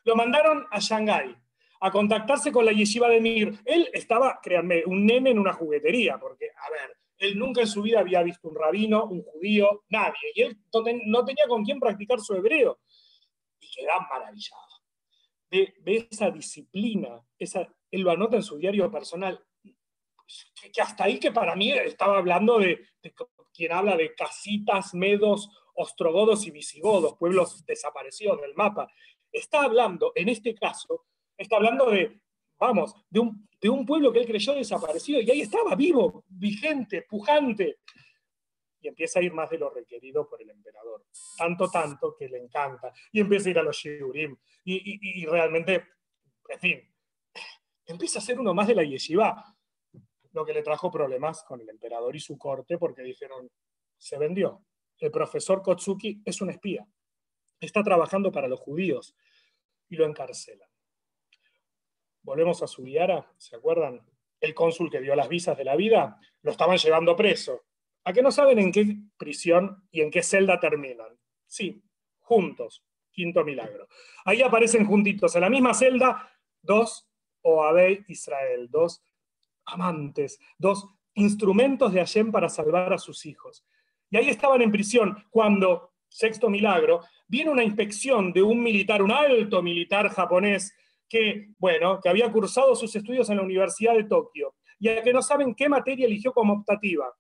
Lo 0.05 0.17
mandaron 0.17 0.67
a 0.71 0.79
Shanghái 0.79 1.37
a 1.81 1.91
contactarse 1.91 2.53
con 2.53 2.65
la 2.65 2.73
yeshiva 2.73 3.09
de 3.09 3.21
Mir. 3.21 3.59
Él 3.65 3.89
estaba, 3.93 4.41
créanme, 4.43 4.85
un 4.87 5.05
nene 5.05 5.31
en 5.31 5.39
una 5.39 5.53
juguetería, 5.53 6.19
porque, 6.19 6.51
a 6.57 6.71
ver, 6.71 6.97
él 7.19 7.39
nunca 7.39 7.61
en 7.61 7.67
su 7.67 7.83
vida 7.83 8.01
había 8.01 8.23
visto 8.23 8.49
un 8.49 8.57
rabino, 8.57 9.05
un 9.05 9.23
judío, 9.23 9.85
nadie. 9.91 10.33
Y 10.35 10.43
él 10.43 10.59
no 11.07 11.25
tenía 11.25 11.47
con 11.49 11.65
quién 11.65 11.81
practicar 11.81 12.21
su 12.21 12.35
hebreo. 12.35 12.81
Y 13.61 13.71
quedaba 13.71 14.07
maravillado. 14.09 14.63
De, 15.51 15.75
esa 15.85 16.31
disciplina, 16.31 17.21
esa, 17.39 17.69
él 17.91 18.01
lo 18.01 18.11
anota 18.11 18.37
en 18.37 18.43
su 18.43 18.57
diario 18.57 18.91
personal, 18.91 19.45
que, 20.73 20.81
hasta 20.81 21.05
ahí 21.05 21.19
que 21.19 21.31
para 21.31 21.55
mí 21.55 21.73
estaba 21.73 22.19
hablando 22.19 22.59
de 22.59 22.81
quien 23.53 23.73
habla 23.73 23.97
de 23.97 24.15
casitas, 24.15 24.95
medos, 24.95 25.51
ostrogodos 25.75 26.47
y 26.47 26.51
visigodos, 26.51 27.17
pueblos 27.19 27.65
desaparecidos 27.67 28.41
del 28.41 28.55
mapa. 28.55 28.89
Está 29.31 29.63
hablando, 29.63 30.13
en 30.15 30.29
este 30.29 30.55
caso, 30.55 31.07
está 31.37 31.57
hablando 31.57 31.91
de, 31.91 32.21
vamos, 32.59 32.95
de 33.09 33.21
un, 33.21 33.49
de 33.61 33.69
un 33.69 33.87
pueblo 33.87 34.13
que 34.13 34.21
él 34.21 34.27
creyó 34.27 34.55
desaparecido 34.55 35.21
y 35.21 35.31
ahí 35.31 35.41
estaba 35.43 35.75
vivo, 35.75 36.25
vigente, 36.29 37.03
pujante. 37.03 37.79
Y 38.81 38.89
empieza 38.89 39.21
a 39.21 39.23
ir 39.23 39.33
más 39.33 39.49
de 39.49 39.59
lo 39.59 39.71
requerido 39.71 40.29
por 40.29 40.43
el 40.43 40.51
emperador. 40.51 41.07
Tanto, 41.39 41.71
tanto 41.71 42.17
que 42.19 42.29
le 42.29 42.39
encanta. 42.39 42.93
Y 43.13 43.21
empieza 43.21 43.49
a 43.49 43.51
ir 43.51 43.59
a 43.61 43.63
los 43.63 43.77
shiurim. 43.77 44.37
Y, 44.65 45.23
y 45.23 45.25
realmente, 45.25 45.87
en 46.49 46.59
fin, 46.59 46.95
empieza 47.87 48.19
a 48.19 48.23
ser 48.23 48.41
uno 48.41 48.53
más 48.53 48.67
de 48.67 48.75
la 48.75 48.83
yeshiva. 48.83 49.52
Lo 50.33 50.45
que 50.45 50.53
le 50.53 50.63
trajo 50.63 50.91
problemas 50.91 51.45
con 51.45 51.61
el 51.61 51.69
emperador 51.69 52.17
y 52.17 52.21
su 52.21 52.39
corte 52.39 52.79
porque 52.79 53.03
dijeron, 53.03 53.51
se 53.97 54.19
vendió, 54.19 54.65
el 54.99 55.11
profesor 55.11 55.63
Kotsuki 55.63 56.23
es 56.25 56.41
un 56.41 56.51
espía. 56.51 56.87
Está 57.61 57.83
trabajando 57.83 58.31
para 58.33 58.49
los 58.49 58.61
judíos 58.61 59.15
y 59.89 59.97
lo 59.97 60.07
encarcelan. 60.07 60.69
Volvemos 62.23 62.63
a 62.63 62.67
Subiara, 62.67 63.33
¿se 63.37 63.57
acuerdan? 63.57 64.01
El 64.41 64.55
cónsul 64.55 64.91
que 64.91 65.01
dio 65.01 65.15
las 65.15 65.29
visas 65.29 65.57
de 65.57 65.65
la 65.65 65.77
vida, 65.77 66.19
lo 66.43 66.53
estaban 66.53 66.77
llevando 66.77 67.17
preso. 67.17 67.65
¿A 68.05 68.13
que 68.13 68.23
no 68.23 68.33
saben 68.33 68.59
en 68.59 68.73
qué 68.73 68.97
prisión 69.17 69.87
y 69.91 70.01
en 70.01 70.11
qué 70.11 70.23
celda 70.23 70.59
terminan? 70.59 71.19
Sí, 71.47 71.83
juntos. 72.21 72.85
Quinto 73.11 73.45
milagro. 73.45 73.89
Ahí 74.25 74.41
aparecen 74.41 74.87
juntitos 74.87 75.35
en 75.35 75.43
la 75.43 75.51
misma 75.51 75.75
celda 75.75 76.31
dos 76.63 77.09
Oabey 77.43 78.05
Israel, 78.09 78.69
dos 78.71 79.03
amantes, 79.65 80.39
dos 80.59 80.87
instrumentos 81.15 81.93
de 81.93 82.01
Hashem 82.01 82.33
para 82.33 82.49
salvar 82.49 82.93
a 82.93 82.99
sus 82.99 83.27
hijos. 83.27 83.65
Y 84.11 84.17
ahí 84.17 84.29
estaban 84.29 84.63
en 84.63 84.73
prisión 84.73 85.25
cuando, 85.31 85.93
sexto 86.09 86.49
milagro, 86.51 87.03
viene 87.27 87.51
una 87.51 87.65
inspección 87.65 88.33
de 88.33 88.43
un 88.43 88.63
militar, 88.63 89.03
un 89.03 89.13
alto 89.13 89.63
militar 89.63 90.09
japonés, 90.11 90.75
que, 91.09 91.51
bueno, 91.59 92.01
que 92.01 92.09
había 92.09 92.31
cursado 92.33 92.75
sus 92.75 92.95
estudios 92.97 93.29
en 93.31 93.37
la 93.37 93.43
Universidad 93.43 93.95
de 93.95 94.05
Tokio, 94.05 94.55
y 94.79 94.89
a 94.89 95.03
que 95.03 95.13
no 95.13 95.23
saben 95.23 95.55
qué 95.55 95.69
materia 95.69 96.07
eligió 96.07 96.33
como 96.33 96.55
optativa. 96.55 97.13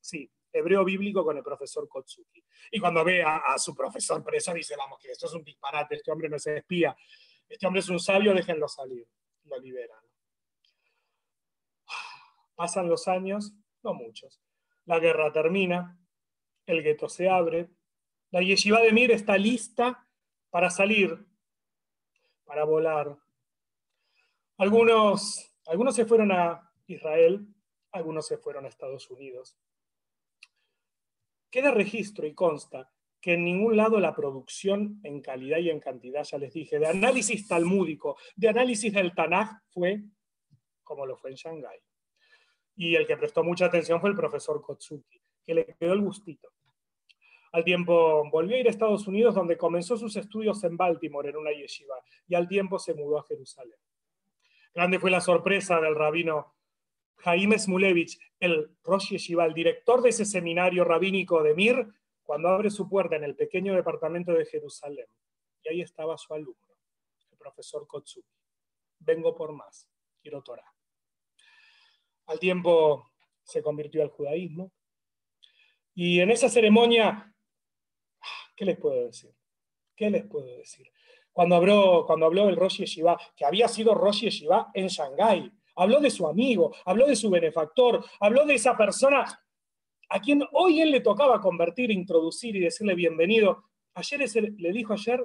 Sí, 0.00 0.30
hebreo 0.52 0.84
bíblico 0.84 1.24
con 1.24 1.36
el 1.36 1.42
profesor 1.42 1.88
Kotsuki. 1.88 2.44
Y 2.70 2.80
cuando 2.80 3.04
ve 3.04 3.22
a, 3.22 3.56
su 3.58 3.74
profesor 3.74 4.22
preso, 4.24 4.52
dice, 4.54 4.74
vamos, 4.76 4.98
que 4.98 5.10
esto 5.10 5.26
es 5.26 5.34
un 5.34 5.42
disparate, 5.42 5.96
este 5.96 6.10
hombre 6.10 6.28
no 6.28 6.36
es 6.36 6.46
espía, 6.46 6.96
este 7.48 7.66
hombre 7.66 7.80
es 7.80 7.88
un 7.88 7.98
sabio, 7.98 8.32
déjenlo 8.34 8.68
salir. 8.68 9.06
Lo 9.44 9.58
liberan. 9.58 10.03
Pasan 12.54 12.88
los 12.88 13.08
años, 13.08 13.54
no 13.82 13.94
muchos. 13.94 14.40
La 14.84 14.98
guerra 14.98 15.32
termina, 15.32 15.98
el 16.66 16.82
gueto 16.82 17.08
se 17.08 17.28
abre, 17.28 17.70
la 18.30 18.42
yeshiva 18.42 18.80
de 18.80 18.92
Mir 18.92 19.10
está 19.10 19.36
lista 19.36 20.08
para 20.50 20.70
salir, 20.70 21.26
para 22.44 22.64
volar. 22.64 23.16
Algunos, 24.58 25.56
algunos 25.66 25.94
se 25.94 26.04
fueron 26.04 26.32
a 26.32 26.70
Israel, 26.86 27.46
algunos 27.92 28.26
se 28.26 28.38
fueron 28.38 28.64
a 28.64 28.68
Estados 28.68 29.10
Unidos. 29.10 29.58
Queda 31.50 31.70
registro 31.70 32.26
y 32.26 32.34
consta 32.34 32.90
que 33.20 33.34
en 33.34 33.44
ningún 33.44 33.76
lado 33.76 34.00
la 34.00 34.14
producción 34.14 35.00
en 35.02 35.22
calidad 35.22 35.58
y 35.58 35.70
en 35.70 35.80
cantidad, 35.80 36.24
ya 36.24 36.36
les 36.36 36.52
dije, 36.52 36.78
de 36.78 36.86
análisis 36.86 37.48
talmúdico, 37.48 38.18
de 38.36 38.48
análisis 38.48 38.92
del 38.92 39.14
Tanaj 39.14 39.62
fue 39.70 40.02
como 40.82 41.06
lo 41.06 41.16
fue 41.16 41.30
en 41.30 41.36
Shanghái. 41.36 41.78
Y 42.76 42.94
el 42.94 43.06
que 43.06 43.16
prestó 43.16 43.44
mucha 43.44 43.66
atención 43.66 44.00
fue 44.00 44.10
el 44.10 44.16
profesor 44.16 44.60
Kotsuki, 44.60 45.20
que 45.44 45.54
le 45.54 45.64
quedó 45.78 45.92
el 45.92 46.00
gustito. 46.00 46.50
Al 47.52 47.62
tiempo 47.62 48.28
volvió 48.30 48.56
a 48.56 48.60
ir 48.60 48.66
a 48.66 48.70
Estados 48.70 49.06
Unidos, 49.06 49.34
donde 49.34 49.56
comenzó 49.56 49.96
sus 49.96 50.16
estudios 50.16 50.64
en 50.64 50.76
Baltimore, 50.76 51.30
en 51.30 51.36
una 51.36 51.52
yeshiva, 51.52 51.94
y 52.26 52.34
al 52.34 52.48
tiempo 52.48 52.78
se 52.80 52.94
mudó 52.94 53.18
a 53.18 53.22
Jerusalén. 53.22 53.78
Grande 54.74 54.98
fue 54.98 55.10
la 55.12 55.20
sorpresa 55.20 55.80
del 55.80 55.94
rabino 55.94 56.56
Jaime 57.18 57.58
Smulevich, 57.58 58.18
el 58.40 58.76
Rosh 58.82 59.10
Yeshiva, 59.10 59.46
el 59.46 59.54
director 59.54 60.02
de 60.02 60.08
ese 60.08 60.24
seminario 60.24 60.82
rabínico 60.84 61.44
de 61.44 61.54
Mir, 61.54 61.86
cuando 62.24 62.48
abre 62.48 62.70
su 62.70 62.88
puerta 62.88 63.14
en 63.14 63.22
el 63.22 63.36
pequeño 63.36 63.74
departamento 63.74 64.32
de 64.32 64.46
Jerusalén. 64.46 65.06
Y 65.62 65.68
ahí 65.68 65.80
estaba 65.80 66.18
su 66.18 66.34
alumno, 66.34 66.76
el 67.30 67.38
profesor 67.38 67.86
Kotsuki. 67.86 68.36
Vengo 68.98 69.34
por 69.34 69.52
más, 69.52 69.88
quiero 70.20 70.42
Torah. 70.42 70.73
Al 72.26 72.38
tiempo 72.38 73.10
se 73.42 73.62
convirtió 73.62 74.02
al 74.02 74.08
judaísmo. 74.08 74.72
Y 75.94 76.20
en 76.20 76.30
esa 76.30 76.48
ceremonia, 76.48 77.32
¿qué 78.56 78.64
les 78.64 78.78
puedo 78.78 79.06
decir? 79.06 79.34
¿Qué 79.94 80.10
les 80.10 80.24
puedo 80.24 80.46
decir? 80.56 80.90
Cuando 81.32 81.56
habló, 81.56 82.04
cuando 82.06 82.26
habló 82.26 82.48
el 82.48 82.56
Rosh 82.56 82.78
Yeshiva, 82.78 83.18
que 83.36 83.44
había 83.44 83.68
sido 83.68 83.94
Rosh 83.94 84.22
Yeshiva 84.22 84.70
en 84.74 84.88
Shanghái, 84.88 85.52
habló 85.76 86.00
de 86.00 86.10
su 86.10 86.26
amigo, 86.26 86.74
habló 86.84 87.06
de 87.06 87.16
su 87.16 87.30
benefactor, 87.30 88.04
habló 88.20 88.44
de 88.44 88.54
esa 88.54 88.76
persona 88.76 89.24
a 90.08 90.20
quien 90.20 90.42
hoy 90.52 90.80
él 90.80 90.90
le 90.90 91.00
tocaba 91.00 91.40
convertir, 91.40 91.90
introducir 91.90 92.54
y 92.56 92.60
decirle 92.60 92.94
bienvenido. 92.94 93.64
Ayer 93.94 94.20
le 94.58 94.72
dijo 94.72 94.92
ayer, 94.92 95.24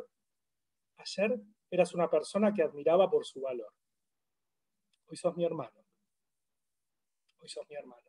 ayer 0.97 1.39
eras 1.69 1.93
una 1.93 2.09
persona 2.09 2.53
que 2.53 2.63
admiraba 2.63 3.09
por 3.09 3.25
su 3.25 3.41
valor. 3.41 3.71
Hoy 5.07 5.17
sos 5.17 5.35
mi 5.35 5.45
hermano. 5.45 5.88
Hoy 7.41 7.47
sos 7.47 7.65
mi 7.69 7.75
hermano. 7.75 8.04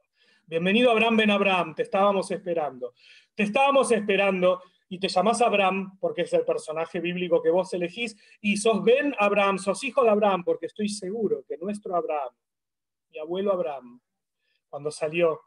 Bienvenido 0.44 0.90
Abraham 0.90 1.16
Ben 1.16 1.30
Abraham, 1.30 1.74
te 1.76 1.82
estábamos 1.82 2.28
esperando. 2.32 2.94
Te 3.32 3.44
estábamos 3.44 3.92
esperando 3.92 4.60
y 4.88 4.98
te 4.98 5.06
llamás 5.06 5.40
Abraham 5.40 5.96
porque 6.00 6.22
es 6.22 6.32
el 6.32 6.44
personaje 6.44 6.98
bíblico 6.98 7.40
que 7.40 7.50
vos 7.50 7.72
elegís, 7.72 8.16
y 8.40 8.56
sos 8.56 8.82
Ben 8.82 9.14
Abraham, 9.20 9.58
sos 9.58 9.84
hijo 9.84 10.02
de 10.02 10.10
Abraham, 10.10 10.42
porque 10.42 10.66
estoy 10.66 10.88
seguro 10.88 11.44
que 11.46 11.56
nuestro 11.58 11.94
Abraham, 11.94 12.34
mi 13.10 13.20
abuelo 13.20 13.52
Abraham, 13.52 14.00
cuando 14.68 14.90
salió 14.90 15.40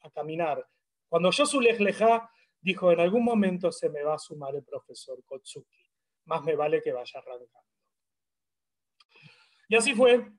a 0.00 0.10
caminar, 0.10 0.68
cuando 1.08 1.30
yo 1.30 1.46
su 1.46 1.58
lejlejá, 1.58 2.30
dijo, 2.60 2.92
en 2.92 3.00
algún 3.00 3.24
momento 3.24 3.72
se 3.72 3.88
me 3.88 4.02
va 4.02 4.16
a 4.16 4.18
sumar 4.18 4.54
el 4.54 4.62
profesor 4.62 5.24
Kotsuki, 5.24 5.90
más 6.26 6.42
me 6.42 6.54
vale 6.54 6.82
que 6.82 6.92
vaya 6.92 7.18
arrancando. 7.18 7.48
Y 9.68 9.76
así 9.76 9.94
fue 9.94 10.30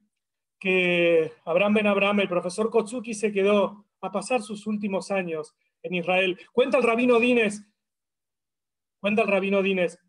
que 0.64 1.34
Abraham 1.44 1.74
Ben 1.74 1.88
Abraham, 1.88 2.22
el 2.22 2.30
profesor 2.30 2.70
Kotsuki, 2.70 3.14
se 3.14 3.34
quedó 3.34 3.86
a 4.00 4.10
pasar 4.14 4.42
sus 4.42 4.66
últimos 4.66 5.12
años 5.12 5.54
en 5.82 5.96
Israel. 5.96 6.40
Cuenta 6.54 6.78
el 6.78 6.84
rabino 6.84 7.20
Dines 7.20 7.66
Cuenta 8.98 9.24
el 9.24 9.28
rabino 9.28 9.62
Dines 9.62 10.00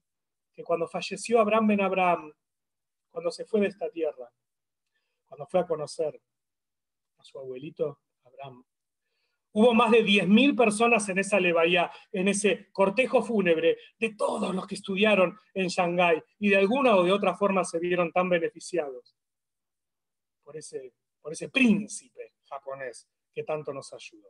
que 0.54 0.62
cuando 0.62 0.86
falleció 0.86 1.40
Abraham 1.40 1.66
ben 1.66 1.80
Abraham, 1.80 2.32
cuando 3.10 3.32
se 3.32 3.44
fue 3.44 3.62
de 3.62 3.66
esta 3.66 3.90
tierra, 3.90 4.30
cuando 5.24 5.44
fue 5.48 5.58
a 5.58 5.66
conocer 5.66 6.22
a 7.18 7.24
su 7.24 7.36
abuelito 7.40 7.98
Abraham, 8.22 8.64
hubo 9.54 9.74
más 9.74 9.90
de 9.90 10.04
10.000 10.04 10.56
personas 10.56 11.08
en 11.08 11.18
esa 11.18 11.40
levaya, 11.40 11.90
en 12.12 12.28
ese 12.28 12.68
cortejo 12.70 13.24
fúnebre 13.24 13.76
de 13.98 14.14
todos 14.14 14.54
los 14.54 14.68
que 14.68 14.76
estudiaron 14.76 15.36
en 15.52 15.66
Shanghái 15.66 16.22
y 16.38 16.50
de 16.50 16.58
alguna 16.58 16.94
o 16.94 17.02
de 17.02 17.10
otra 17.10 17.34
forma 17.34 17.64
se 17.64 17.80
vieron 17.80 18.12
tan 18.12 18.28
beneficiados 18.28 19.16
por 20.44 20.56
ese, 20.56 20.94
por 21.20 21.32
ese 21.32 21.48
príncipe 21.48 22.34
japonés 22.44 23.08
que 23.32 23.42
tanto 23.42 23.72
nos 23.72 23.92
ayudó. 23.92 24.28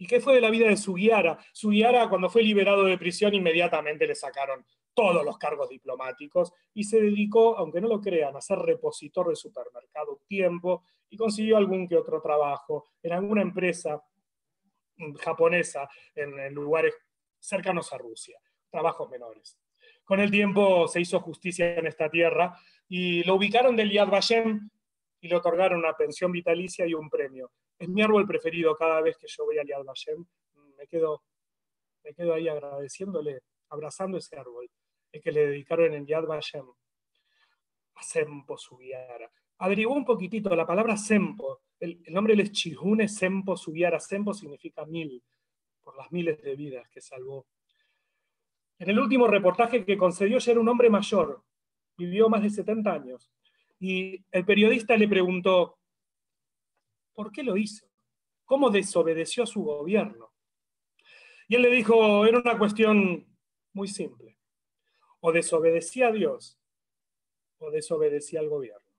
¿Y 0.00 0.06
qué 0.06 0.20
fue 0.20 0.34
de 0.34 0.40
la 0.40 0.50
vida 0.50 0.68
de 0.68 0.76
Sugiara? 0.76 1.38
Sugiara, 1.52 2.08
cuando 2.08 2.30
fue 2.30 2.42
liberado 2.42 2.84
de 2.84 2.96
prisión, 2.96 3.34
inmediatamente 3.34 4.06
le 4.06 4.14
sacaron 4.14 4.64
todos 4.94 5.24
los 5.24 5.38
cargos 5.38 5.68
diplomáticos 5.68 6.52
y 6.74 6.84
se 6.84 7.00
dedicó, 7.00 7.56
aunque 7.58 7.80
no 7.80 7.88
lo 7.88 8.00
crean, 8.00 8.36
a 8.36 8.40
ser 8.40 8.58
repositor 8.58 9.28
de 9.28 9.36
supermercado 9.36 10.12
un 10.12 10.26
tiempo 10.26 10.84
y 11.10 11.16
consiguió 11.16 11.56
algún 11.56 11.88
que 11.88 11.96
otro 11.96 12.20
trabajo 12.20 12.86
en 13.02 13.12
alguna 13.12 13.42
empresa 13.42 14.02
japonesa 15.20 15.88
en, 16.14 16.54
lugares 16.54 16.94
cercanos 17.38 17.92
a 17.92 17.98
Rusia, 17.98 18.40
trabajos 18.70 19.08
menores. 19.08 19.58
Con 20.04 20.20
el 20.20 20.30
tiempo 20.30 20.88
se 20.88 21.00
hizo 21.00 21.20
justicia 21.20 21.76
en 21.76 21.86
esta 21.86 22.10
tierra 22.10 22.58
y 22.88 23.22
lo 23.24 23.34
ubicaron 23.36 23.76
del 23.76 23.92
Yad 23.92 24.08
Vashem 24.08 24.68
y 25.20 25.28
le 25.28 25.36
otorgaron 25.36 25.78
una 25.78 25.94
pensión 25.94 26.32
vitalicia 26.32 26.86
y 26.86 26.94
un 26.94 27.08
premio 27.08 27.50
es 27.78 27.88
mi 27.88 28.02
árbol 28.02 28.26
preferido 28.26 28.76
cada 28.76 29.00
vez 29.00 29.16
que 29.16 29.28
yo 29.28 29.44
voy 29.44 29.58
a 29.58 29.64
Yad 29.64 29.84
Vashem. 29.84 30.24
Me 30.76 30.86
quedo, 30.86 31.22
me 32.02 32.12
quedo 32.12 32.34
ahí 32.34 32.48
agradeciéndole, 32.48 33.40
abrazando 33.70 34.18
ese 34.18 34.36
árbol, 34.36 34.68
el 35.12 35.22
que 35.22 35.32
le 35.32 35.46
dedicaron 35.46 35.94
en 35.94 36.06
Yad 36.06 36.24
Vashem 36.24 36.66
a 37.94 38.02
Sempo 38.02 38.58
Sugiara. 38.58 39.30
Averiguó 39.58 39.94
un 39.94 40.04
poquitito 40.04 40.54
la 40.54 40.66
palabra 40.66 40.96
Sempo. 40.96 41.62
El, 41.78 42.02
nombre 42.08 42.34
es 42.34 42.52
Chihune 42.52 43.08
Sempo 43.08 43.56
Sugiara. 43.56 44.00
Sempo 44.00 44.34
significa 44.34 44.84
mil, 44.84 45.22
por 45.80 45.96
las 45.96 46.10
miles 46.10 46.42
de 46.42 46.56
vidas 46.56 46.88
que 46.88 47.00
salvó. 47.00 47.46
En 48.78 48.90
el 48.90 48.98
último 48.98 49.26
reportaje 49.26 49.84
que 49.84 49.98
concedió 49.98 50.38
ya 50.38 50.52
era 50.52 50.60
un 50.60 50.68
hombre 50.68 50.90
mayor, 50.90 51.42
vivió 51.96 52.28
más 52.28 52.42
de 52.42 52.50
70 52.50 52.92
años. 52.92 53.32
Y 53.80 54.24
el 54.32 54.44
periodista 54.44 54.96
le 54.96 55.08
preguntó, 55.08 55.78
¿Por 57.18 57.32
qué 57.32 57.42
lo 57.42 57.56
hizo? 57.56 57.84
¿Cómo 58.44 58.70
desobedeció 58.70 59.42
a 59.42 59.46
su 59.48 59.64
gobierno? 59.64 60.32
Y 61.48 61.56
él 61.56 61.62
le 61.62 61.70
dijo, 61.70 62.24
era 62.24 62.38
una 62.38 62.56
cuestión 62.56 63.26
muy 63.72 63.88
simple. 63.88 64.38
O 65.18 65.32
desobedecía 65.32 66.06
a 66.06 66.12
Dios 66.12 66.60
o 67.58 67.72
desobedecía 67.72 68.38
al 68.38 68.48
gobierno. 68.48 68.94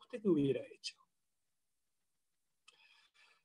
¿Usted 0.00 0.20
qué 0.20 0.28
hubiera 0.28 0.60
hecho? 0.66 0.96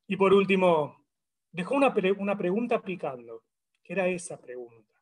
Y 0.07 0.17
por 0.17 0.33
último, 0.33 1.05
dejó 1.51 1.75
una, 1.75 1.93
una 2.17 2.35
pregunta 2.35 2.81
picando, 2.81 3.43
que 3.83 3.93
era 3.93 4.07
esa 4.07 4.41
pregunta. 4.41 4.95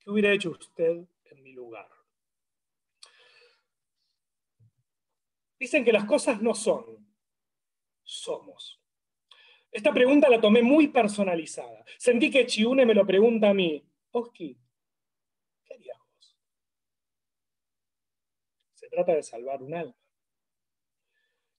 ¿Qué 0.00 0.10
hubiera 0.10 0.32
hecho 0.32 0.50
usted 0.50 1.06
en 1.26 1.42
mi 1.44 1.52
lugar? 1.52 1.88
Dicen 5.58 5.84
que 5.84 5.92
las 5.92 6.04
cosas 6.04 6.40
no 6.42 6.54
son 6.54 7.06
somos? 8.06 8.80
Esta 9.70 9.92
pregunta 9.92 10.30
la 10.30 10.40
tomé 10.40 10.62
muy 10.62 10.88
personalizada. 10.88 11.84
Sentí 11.98 12.30
que 12.30 12.46
Chiune 12.46 12.86
me 12.86 12.94
lo 12.94 13.06
pregunta 13.06 13.50
a 13.50 13.54
mí. 13.54 13.84
Oski, 14.12 14.58
¿qué 15.64 15.74
harías 15.74 15.98
vos? 15.98 16.38
Se 18.72 18.88
trata 18.88 19.14
de 19.14 19.22
salvar 19.22 19.62
un 19.62 19.74
alma. 19.74 19.96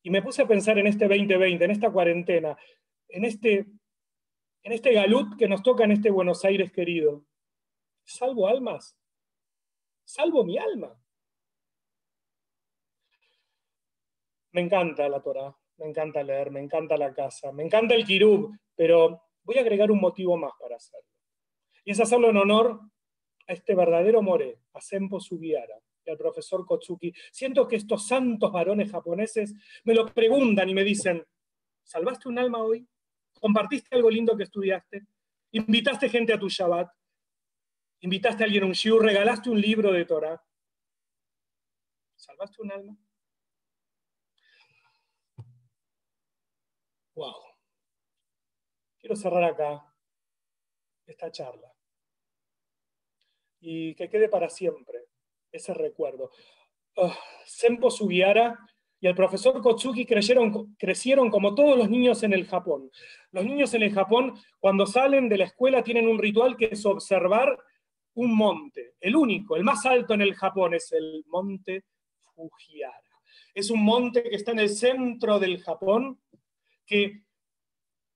Y 0.02 0.10
me 0.10 0.22
puse 0.22 0.42
a 0.42 0.48
pensar 0.48 0.80
en 0.80 0.88
este 0.88 1.08
2020, 1.08 1.66
en 1.66 1.72
esta 1.72 1.92
cuarentena, 1.92 2.58
en 3.10 3.26
este, 3.26 3.68
en 4.64 4.72
este 4.72 4.94
galut 4.94 5.38
que 5.38 5.48
nos 5.48 5.62
toca 5.62 5.84
en 5.84 5.92
este 5.92 6.10
Buenos 6.10 6.44
Aires 6.46 6.72
querido. 6.72 7.26
¿Salvo 8.06 8.48
almas? 8.48 8.98
¿Salvo 10.06 10.46
mi 10.46 10.58
alma? 10.58 10.98
Me 14.58 14.64
encanta 14.64 15.08
la 15.08 15.22
Torah, 15.22 15.56
me 15.78 15.86
encanta 15.86 16.24
leer, 16.24 16.50
me 16.50 16.60
encanta 16.60 16.98
la 16.98 17.14
casa, 17.14 17.52
me 17.52 17.64
encanta 17.64 17.94
el 17.94 18.04
kirub, 18.04 18.58
pero 18.76 19.22
voy 19.44 19.60
a 19.60 19.62
agregar 19.62 19.92
un 19.92 20.00
motivo 20.00 20.36
más 20.36 20.52
para 20.60 20.78
hacerlo. 20.78 21.08
Y 21.86 21.92
es 21.92 22.00
hacerlo 22.00 22.32
en 22.32 22.38
honor 22.38 22.82
a 23.48 23.54
este 23.54 23.76
verdadero 23.76 24.24
more, 24.24 24.60
a 24.74 24.82
Senpo 24.82 25.20
Sugiara 25.20 25.80
y 26.04 26.10
al 26.10 26.18
profesor 26.18 26.66
Kotsuki. 26.66 27.14
Siento 27.32 27.68
que 27.68 27.76
estos 27.76 28.08
santos 28.08 28.52
varones 28.52 28.92
japoneses 28.92 29.54
me 29.84 29.94
lo 29.94 30.08
preguntan 30.08 30.68
y 30.68 30.74
me 30.74 30.84
dicen, 30.84 31.24
¿salvaste 31.84 32.28
un 32.28 32.40
alma 32.40 32.64
hoy? 32.64 32.84
¿Compartiste 33.40 33.96
algo 33.96 34.10
lindo 34.10 34.36
que 34.36 34.46
estudiaste? 34.46 35.06
¿Invitaste 35.52 36.10
gente 36.10 36.34
a 36.34 36.40
tu 36.40 36.50
Shabbat? 36.50 36.90
¿Invitaste 38.00 38.44
a 38.44 38.46
alguien 38.46 38.64
a 38.64 38.66
un 38.66 38.74
shiur? 38.74 39.06
¿Regalaste 39.06 39.52
un 39.52 39.62
libro 39.62 39.92
de 39.92 40.06
Torah? 40.06 40.44
¿Salvaste 42.16 42.64
un 42.64 42.72
alma? 42.72 42.98
Wow. 47.18 47.34
Quiero 49.00 49.16
cerrar 49.16 49.44
acá 49.44 49.84
esta 51.08 51.32
charla 51.32 51.74
y 53.60 53.96
que 53.96 54.08
quede 54.08 54.30
para 54.30 54.50
siempre 54.50 55.06
ese 55.52 55.74
recuerdo. 55.74 56.30
Uh, 56.96 57.10
Senpo 57.44 57.90
Sugiara 57.90 58.60
y 59.00 59.08
el 59.08 59.16
profesor 59.16 59.60
Kotsuki 59.64 60.06
crecieron, 60.06 60.76
crecieron 60.76 61.32
como 61.32 61.56
todos 61.56 61.76
los 61.76 61.90
niños 61.90 62.22
en 62.22 62.34
el 62.34 62.46
Japón. 62.46 62.92
Los 63.32 63.46
niños 63.46 63.74
en 63.74 63.82
el 63.82 63.94
Japón, 63.94 64.40
cuando 64.60 64.86
salen 64.86 65.28
de 65.28 65.40
la 65.40 65.46
escuela, 65.46 65.84
tienen 65.84 66.08
un 66.08 66.20
ritual 66.20 66.56
que 66.56 66.70
es 66.72 66.86
observar 66.86 67.58
un 68.14 68.36
monte. 68.36 68.94
El 69.00 69.16
único, 69.16 69.56
el 69.56 69.64
más 69.64 69.88
alto 69.88 70.14
en 70.14 70.22
el 70.22 70.36
Japón 70.36 70.76
es 70.76 70.92
el 70.92 71.24
monte 71.26 71.84
Fujiara. 72.36 73.02
Es 73.56 73.72
un 73.72 73.84
monte 73.84 74.22
que 74.22 74.36
está 74.36 74.52
en 74.52 74.60
el 74.60 74.70
centro 74.70 75.40
del 75.40 75.64
Japón 75.64 76.22
que 76.88 77.24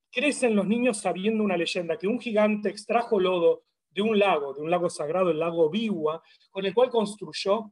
crecen 0.10 0.56
los 0.56 0.66
niños 0.66 0.98
sabiendo 0.98 1.44
una 1.44 1.58
leyenda, 1.58 1.98
que 1.98 2.08
un 2.08 2.20
gigante 2.20 2.70
extrajo 2.70 3.20
lodo 3.20 3.66
de 3.90 4.02
un 4.02 4.18
lago, 4.18 4.54
de 4.54 4.62
un 4.62 4.72
lago 4.72 4.90
sagrado, 4.90 5.30
el 5.30 5.40
lago 5.40 5.70
Biwa, 5.70 6.24
con 6.50 6.66
el 6.66 6.74
cual 6.74 6.90
construyó 6.90 7.72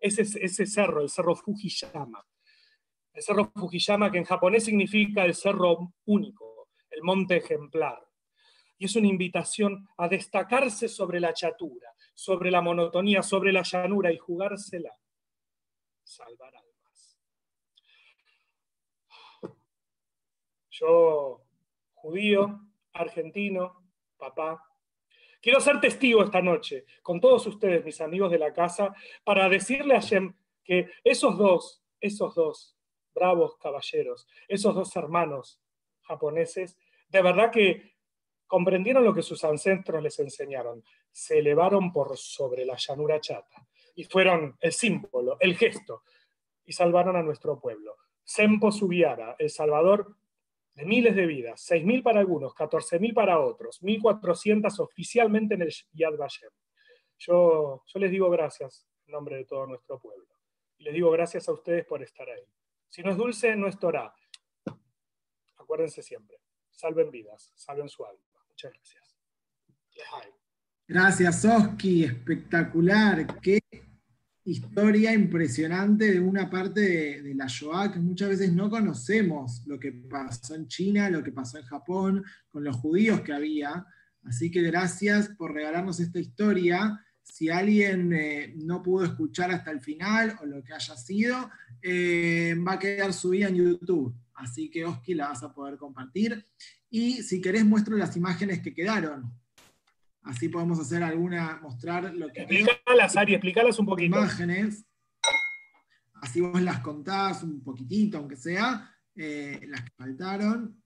ese, 0.00 0.22
ese 0.22 0.66
cerro, 0.66 1.00
el 1.00 1.08
cerro 1.08 1.34
Fujiyama. 1.36 2.26
El 3.12 3.22
cerro 3.22 3.50
Fujiyama, 3.54 4.10
que 4.10 4.18
en 4.18 4.24
japonés 4.24 4.64
significa 4.64 5.24
el 5.24 5.34
cerro 5.34 5.94
único, 6.06 6.68
el 6.90 7.02
monte 7.02 7.36
ejemplar. 7.36 7.98
Y 8.78 8.86
es 8.86 8.96
una 8.96 9.08
invitación 9.08 9.86
a 9.96 10.08
destacarse 10.08 10.88
sobre 10.88 11.20
la 11.20 11.32
chatura, 11.34 11.92
sobre 12.14 12.50
la 12.50 12.60
monotonía, 12.60 13.22
sobre 13.22 13.52
la 13.52 13.62
llanura 13.62 14.12
y 14.12 14.18
jugársela. 14.18 14.96
Salvar 16.02 16.54
almas. 16.56 16.70
Yo, 20.80 21.42
judío, 21.92 22.58
argentino, 22.94 23.84
papá, 24.16 24.64
quiero 25.42 25.60
ser 25.60 25.78
testigo 25.78 26.22
esta 26.22 26.40
noche 26.40 26.86
con 27.02 27.20
todos 27.20 27.46
ustedes, 27.46 27.84
mis 27.84 28.00
amigos 28.00 28.30
de 28.30 28.38
la 28.38 28.54
casa, 28.54 28.94
para 29.22 29.46
decirle 29.50 29.94
a 29.94 30.00
Shem 30.00 30.34
que 30.64 30.90
esos 31.04 31.36
dos, 31.36 31.84
esos 32.00 32.34
dos 32.34 32.78
bravos 33.14 33.58
caballeros, 33.58 34.26
esos 34.48 34.74
dos 34.74 34.96
hermanos 34.96 35.60
japoneses, 36.00 36.78
de 37.10 37.22
verdad 37.22 37.50
que 37.50 37.96
comprendieron 38.46 39.04
lo 39.04 39.12
que 39.12 39.22
sus 39.22 39.44
ancestros 39.44 40.02
les 40.02 40.18
enseñaron, 40.18 40.82
se 41.12 41.40
elevaron 41.40 41.92
por 41.92 42.16
sobre 42.16 42.64
la 42.64 42.76
llanura 42.76 43.20
chata 43.20 43.68
y 43.94 44.04
fueron 44.04 44.56
el 44.60 44.72
símbolo, 44.72 45.36
el 45.40 45.56
gesto, 45.56 46.04
y 46.64 46.72
salvaron 46.72 47.16
a 47.16 47.22
nuestro 47.22 47.60
pueblo. 47.60 47.96
Sempo 48.24 48.72
Subiara, 48.72 49.36
el 49.38 49.50
salvador 49.50 50.16
de 50.74 50.84
miles 50.84 51.14
de 51.14 51.26
vidas, 51.26 51.66
6.000 51.68 52.02
para 52.02 52.20
algunos, 52.20 52.52
14.000 52.54 53.12
para 53.14 53.40
otros, 53.40 53.82
1.400 53.82 54.78
oficialmente 54.80 55.54
en 55.54 55.62
el 55.62 55.72
Yad 55.92 56.16
Vashem. 56.16 56.50
Yo, 57.18 57.82
yo 57.86 58.00
les 58.00 58.10
digo 58.10 58.30
gracias 58.30 58.86
en 59.06 59.12
nombre 59.12 59.36
de 59.36 59.44
todo 59.44 59.66
nuestro 59.66 60.00
pueblo. 60.00 60.26
Y 60.78 60.84
les 60.84 60.94
digo 60.94 61.10
gracias 61.10 61.48
a 61.48 61.52
ustedes 61.52 61.84
por 61.84 62.02
estar 62.02 62.28
ahí. 62.28 62.44
Si 62.88 63.02
no 63.02 63.10
es 63.10 63.16
dulce, 63.16 63.54
no 63.56 63.68
es 63.68 63.78
Torah. 63.78 64.14
Acuérdense 65.56 66.02
siempre. 66.02 66.38
Salven 66.70 67.10
vidas, 67.10 67.52
salven 67.54 67.88
su 67.88 68.04
alma. 68.04 68.24
Muchas 68.48 68.72
gracias. 68.72 69.16
Gracias, 70.88 71.44
Oski. 71.44 72.04
Espectacular. 72.04 73.40
Qué 73.40 73.60
historia 74.50 75.12
impresionante 75.12 76.12
de 76.12 76.20
una 76.20 76.50
parte 76.50 76.80
de, 77.22 77.34
la 77.34 77.46
Shoah 77.46 77.92
que 77.92 78.00
muchas 78.00 78.30
veces 78.30 78.52
no 78.52 78.68
conocemos 78.68 79.62
lo 79.66 79.78
que 79.78 79.92
pasó 79.92 80.54
en 80.54 80.66
China, 80.66 81.08
lo 81.08 81.22
que 81.22 81.32
pasó 81.32 81.58
en 81.58 81.64
Japón, 81.64 82.24
con 82.48 82.64
los 82.64 82.76
judíos 82.76 83.20
que 83.20 83.32
había. 83.32 83.86
Así 84.24 84.50
que 84.50 84.62
gracias 84.62 85.28
por 85.28 85.54
regalarnos 85.54 86.00
esta 86.00 86.18
historia. 86.18 87.00
Si 87.22 87.48
alguien 87.48 88.12
eh, 88.12 88.52
no 88.56 88.82
pudo 88.82 89.04
escuchar 89.04 89.50
hasta 89.52 89.70
el 89.70 89.80
final 89.80 90.36
o 90.42 90.46
lo 90.46 90.62
que 90.62 90.74
haya 90.74 90.96
sido, 90.96 91.50
eh, 91.80 92.54
va 92.66 92.72
a 92.72 92.78
quedar 92.78 93.12
subida 93.12 93.48
en 93.48 93.56
YouTube. 93.56 94.14
Así 94.34 94.68
que 94.70 94.84
Oski 94.84 95.14
la 95.14 95.28
vas 95.28 95.42
a 95.42 95.52
poder 95.54 95.76
compartir. 95.76 96.44
Y 96.90 97.22
si 97.22 97.40
querés, 97.40 97.64
muestro 97.64 97.96
las 97.96 98.16
imágenes 98.16 98.60
que 98.60 98.74
quedaron. 98.74 99.32
Así 100.22 100.48
podemos 100.48 100.78
hacer 100.78 101.02
alguna, 101.02 101.58
mostrar 101.62 102.14
lo 102.14 102.28
que. 102.28 102.42
Explícalas, 102.42 103.16
Ari, 103.16 103.34
explícalas 103.34 103.78
un 103.78 103.86
poquito. 103.86 104.18
Imágenes. 104.18 104.84
Así 106.14 106.40
vos 106.40 106.60
las 106.60 106.80
contás 106.80 107.42
un 107.42 107.62
poquitito, 107.62 108.18
aunque 108.18 108.36
sea, 108.36 108.94
eh, 109.14 109.60
las 109.66 109.82
que 109.82 109.90
faltaron. 109.96 110.82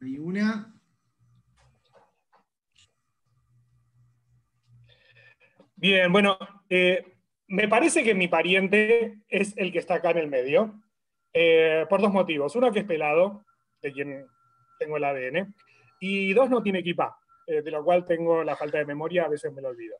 Hay 0.00 0.18
una. 0.18 0.74
Bien, 5.74 6.12
bueno, 6.12 6.38
eh, 6.68 7.18
me 7.48 7.66
parece 7.66 8.04
que 8.04 8.14
mi 8.14 8.28
pariente 8.28 9.22
es 9.28 9.56
el 9.56 9.72
que 9.72 9.78
está 9.78 9.94
acá 9.94 10.10
en 10.12 10.18
el 10.18 10.28
medio. 10.28 10.80
Eh, 11.32 11.84
por 11.90 12.00
dos 12.00 12.12
motivos. 12.12 12.54
Uno, 12.54 12.72
que 12.72 12.80
es 12.80 12.84
pelado, 12.84 13.44
de 13.82 13.92
quien 13.92 14.26
tengo 14.78 14.96
el 14.96 15.04
ADN, 15.04 15.54
y 16.00 16.32
dos, 16.32 16.48
no 16.48 16.62
tiene 16.62 16.80
equipa, 16.80 17.18
eh, 17.46 17.62
de 17.62 17.70
lo 17.70 17.84
cual 17.84 18.04
tengo 18.04 18.44
la 18.44 18.56
falta 18.56 18.78
de 18.78 18.86
memoria, 18.86 19.24
a 19.24 19.28
veces 19.28 19.52
me 19.52 19.62
lo 19.62 19.68
olvido. 19.68 19.96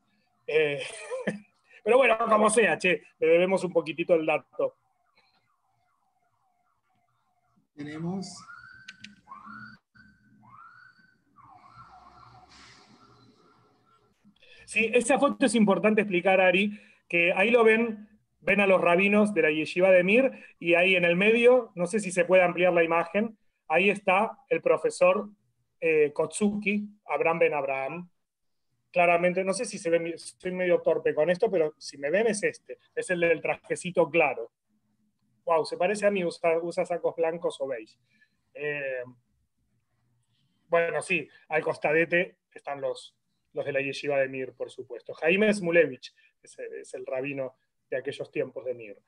Eh, 0.47 0.83
pero 1.85 1.97
bueno, 1.97 2.17
como 2.29 2.51
sea, 2.51 2.79
che, 2.79 3.03
le 3.19 3.27
debemos 3.27 3.65
un 3.65 3.73
poquitito 3.73 4.15
el 4.15 4.27
dato. 4.27 4.77
Tenemos. 7.75 8.27
Sí, 14.67 14.91
esa 14.93 15.19
foto 15.19 15.47
es 15.47 15.55
importante 15.55 16.03
explicar, 16.03 16.41
Ari, 16.41 16.79
que 17.09 17.33
ahí 17.33 17.51
lo 17.51 17.65
ven 17.65 18.09
ven 18.41 18.61
a 18.61 18.67
los 18.67 18.81
rabinos 18.81 19.35
de 19.35 19.43
la 19.43 19.51
yeshiva 19.51 19.91
de 19.91 20.05
Mir 20.05 20.33
y 20.59 20.75
ahí 20.75 20.97
en 20.97 21.05
el 21.05 21.17
medio, 21.17 21.73
no 21.75 21.87
sé 21.87 22.01
si 22.01 22.11
se 22.11 22.25
puede 22.25 22.43
ampliar 22.43 22.73
la 22.73 22.85
imagen, 22.85 23.37
ahí 23.69 23.91
está 23.91 24.39
el 24.49 24.61
profesor 24.61 25.29
eh, 25.81 26.13
Kotsuki, 26.13 26.89
Abraham 27.07 27.39
Ben 27.39 27.55
Abraham. 27.55 28.11
Claramente, 28.91 29.45
no 29.45 29.53
sé 29.53 29.65
si 29.65 29.79
se 29.79 29.91
ve, 29.91 30.15
estoy 30.15 30.53
medio 30.53 30.81
torpe 30.81 31.15
con 31.15 31.31
esto, 31.31 31.51
pero 31.51 31.75
si 31.79 31.99
me 31.99 32.11
ven 32.11 32.27
es 32.27 32.43
este, 32.43 32.79
es 32.95 33.11
el 33.11 33.21
del 33.21 33.41
trajecito 33.41 34.09
claro. 34.11 34.51
Wow, 35.45 35.65
se 35.65 35.77
parece 35.77 36.07
a 36.07 36.11
mí, 36.11 36.25
usa, 36.25 36.85
sacos 36.85 37.15
blancos 37.17 37.61
o 37.61 37.67
beige. 37.67 37.99
Eh, 38.55 39.05
bueno, 40.69 41.01
sí, 41.01 41.29
al 41.49 41.63
costadete 41.63 42.39
están 42.53 42.81
los, 42.81 43.17
los 43.53 43.65
de 43.65 43.73
la 43.73 43.81
yeshiva 43.81 44.19
de 44.19 44.29
Mir, 44.29 44.55
por 44.55 44.71
supuesto. 44.71 45.15
Jaime 45.15 45.53
Smulevich 45.53 46.15
es, 46.43 46.59
es 46.59 46.95
el 46.95 47.07
rabino 47.07 47.57
de 47.89 47.99
aquellos 47.99 48.31
tiempos 48.31 48.65
de 48.65 48.75
Mir. 48.75 48.99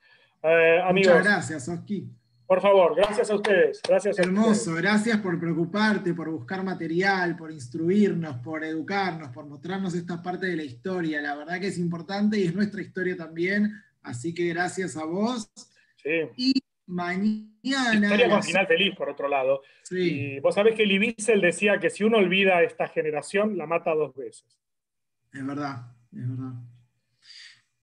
Eh, 0.42 0.80
amigos, 0.82 1.16
Muchas 1.16 1.24
gracias, 1.24 1.68
Oski. 1.68 2.08
Por 2.50 2.60
favor, 2.60 2.96
gracias 2.96 3.30
a 3.30 3.36
ustedes. 3.36 3.80
Gracias 3.86 4.18
Hermoso, 4.18 4.74
gracias 4.74 5.18
por 5.18 5.38
preocuparte, 5.38 6.12
por 6.14 6.28
buscar 6.30 6.64
material, 6.64 7.36
por 7.36 7.52
instruirnos, 7.52 8.38
por 8.38 8.64
educarnos, 8.64 9.28
por 9.28 9.46
mostrarnos 9.46 9.94
esta 9.94 10.20
parte 10.20 10.46
de 10.46 10.56
la 10.56 10.64
historia. 10.64 11.22
La 11.22 11.36
verdad 11.36 11.60
que 11.60 11.68
es 11.68 11.78
importante 11.78 12.40
y 12.40 12.46
es 12.46 12.52
nuestra 12.52 12.82
historia 12.82 13.16
también. 13.16 13.72
Así 14.02 14.34
que 14.34 14.48
gracias 14.48 14.96
a 14.96 15.04
vos. 15.04 15.48
Sí. 16.02 16.10
Y 16.36 16.54
mañana. 16.86 17.94
Historia 17.94 18.28
con 18.28 18.42
final 18.42 18.66
feliz, 18.66 18.96
por 18.96 19.10
otro 19.10 19.28
lado. 19.28 19.62
Sí. 19.84 20.34
Y 20.34 20.40
vos 20.40 20.56
sabés 20.56 20.74
que 20.74 20.84
Lee 20.84 21.14
decía 21.40 21.78
que 21.78 21.88
si 21.88 22.02
uno 22.02 22.18
olvida 22.18 22.64
esta 22.64 22.88
generación, 22.88 23.56
la 23.56 23.66
mata 23.66 23.94
dos 23.94 24.12
veces. 24.16 24.58
Es 25.32 25.46
verdad, 25.46 25.92
es 26.12 26.28
verdad. 26.28 26.54